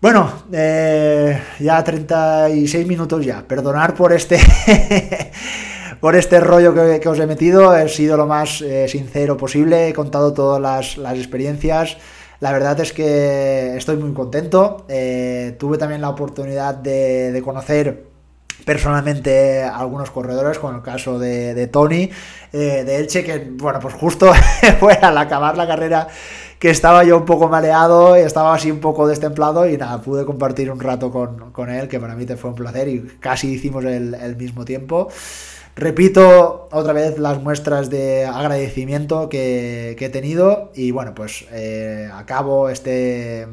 Bueno, 0.00 0.32
eh, 0.52 1.40
ya 1.60 1.84
36 1.84 2.88
minutos 2.88 3.24
ya. 3.24 3.42
Perdonar 3.46 3.94
por 3.94 4.12
este 4.12 4.40
por 6.00 6.16
este 6.16 6.40
rollo 6.40 6.74
que, 6.74 7.08
os 7.08 7.18
he 7.20 7.26
metido. 7.26 7.76
He 7.76 7.88
sido 7.88 8.16
lo 8.16 8.26
más 8.26 8.62
eh, 8.62 8.88
sincero 8.88 9.36
posible, 9.36 9.88
he 9.88 9.92
contado 9.92 10.32
todas 10.32 10.96
las, 10.96 11.18
experiencias. 11.18 11.96
La 12.40 12.52
verdad 12.52 12.78
es 12.80 12.92
que 12.92 13.76
estoy 13.76 13.96
muy 13.96 14.12
contento. 14.12 14.84
Eh, 14.88 15.56
tuve 15.58 15.76
también 15.76 16.00
la 16.00 16.10
oportunidad 16.10 16.74
de, 16.74 17.40
conocer 17.44 18.06
personalmente 18.64 19.62
algunos 19.62 20.10
corredores, 20.10 20.58
con 20.58 20.74
el 20.76 20.82
caso 20.82 21.18
de, 21.18 21.66
Tony, 21.68 22.10
eh, 22.52 22.84
de 22.84 22.96
Elche, 22.96 23.24
que 23.24 23.48
bueno, 23.52 23.80
pues 23.80 23.94
justo 23.94 24.32
fue 24.80 24.94
al 24.94 25.16
acabar 25.18 25.56
la 25.56 25.66
carrera 25.66 26.06
que 26.58 26.70
estaba 26.70 27.04
yo 27.04 27.16
un 27.16 27.24
poco 27.24 27.48
mareado, 27.48 28.16
y 28.18 28.20
estaba 28.20 28.54
así 28.54 28.70
un 28.70 28.80
poco 28.80 29.06
destemplado 29.06 29.68
y 29.68 29.76
nada, 29.76 30.00
pude 30.02 30.24
compartir 30.24 30.70
un 30.70 30.80
rato 30.80 31.10
con, 31.10 31.70
él, 31.70 31.88
que 31.88 32.00
para 32.00 32.14
mí 32.14 32.26
te 32.26 32.36
fue 32.36 32.50
un 32.50 32.56
placer 32.56 32.88
y 32.88 33.00
casi 33.20 33.52
hicimos 33.52 33.84
el 33.84 34.36
mismo 34.36 34.64
tiempo. 34.64 35.08
Repito 35.78 36.68
otra 36.72 36.92
vez 36.92 37.20
las 37.20 37.40
muestras 37.40 37.88
de 37.88 38.26
agradecimiento 38.26 39.28
que, 39.28 39.96
he 39.96 40.08
tenido 40.08 40.72
y 40.74 40.90
bueno, 40.90 41.14
pues 41.14 41.44
eh, 41.52 42.10
acabo 42.12 42.68
este, 42.68 43.46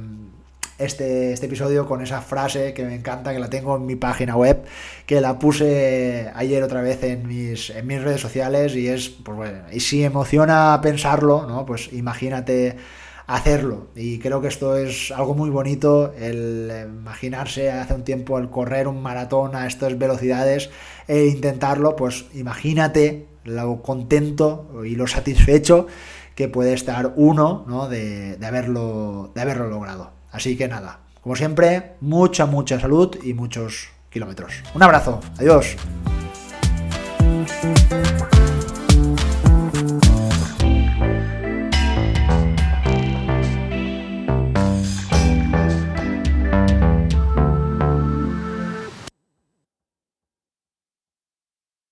este, 0.80 1.34
este, 1.34 1.46
episodio 1.46 1.86
con 1.86 2.02
esa 2.02 2.22
frase 2.22 2.74
que 2.74 2.84
me 2.84 2.96
encanta, 2.96 3.32
que 3.32 3.38
la 3.38 3.52
tengo 3.52 3.76
en 3.76 3.86
mi 3.86 3.96
página 3.96 4.36
web, 4.36 4.64
que 5.06 5.22
la 5.22 5.38
puse 5.38 6.32
ayer 6.34 6.64
otra 6.64 6.82
vez 6.82 7.04
en 7.04 7.28
mis, 7.28 7.70
en 7.70 7.86
mis 7.86 8.02
redes 8.02 8.22
sociales 8.22 8.76
y 8.76 8.88
es, 8.88 9.10
pues 9.10 9.38
bueno, 9.38 9.60
y 9.72 9.80
si 9.82 10.04
emociona 10.04 10.80
pensarlo, 10.82 11.46
¿no? 11.48 11.64
Pues 11.68 11.94
imagínate 11.94 12.76
hacerlo. 13.28 13.88
Y 13.96 14.20
creo 14.20 14.42
que 14.42 14.48
esto 14.48 14.76
es 14.78 15.12
algo 15.12 15.34
muy 15.34 15.50
bonito, 15.50 16.14
el 16.18 16.72
imaginarse 16.86 17.72
hace 17.72 17.94
un 17.94 18.04
tiempo 18.04 18.38
el 18.38 18.50
correr 18.50 18.88
un 18.88 19.02
maratón 19.02 19.56
a 19.56 19.68
estas 19.68 19.98
velocidades 19.98 20.70
e 21.08 21.26
intentarlo, 21.26 21.96
pues 21.96 22.26
imagínate 22.34 23.28
lo 23.44 23.82
contento 23.82 24.82
y 24.86 24.96
lo 24.96 25.08
satisfecho 25.08 25.88
que 26.36 26.48
puede 26.48 26.74
estar 26.74 27.14
uno 27.16 27.64
¿no? 27.68 27.88
de, 27.88 28.36
de, 28.36 28.46
haberlo, 28.46 29.32
de 29.34 29.42
haberlo 29.42 29.70
logrado. 29.70 30.12
Así 30.32 30.58
que 30.58 30.68
nada, 30.68 31.00
como 31.22 31.36
siempre, 31.36 31.94
mucha, 32.02 32.46
mucha 32.46 32.80
salud 32.80 33.16
y 33.24 33.34
muchos 33.34 33.90
kilómetros. 34.10 34.64
Un 34.74 34.84
abrazo, 34.84 35.22
adiós. 35.38 35.76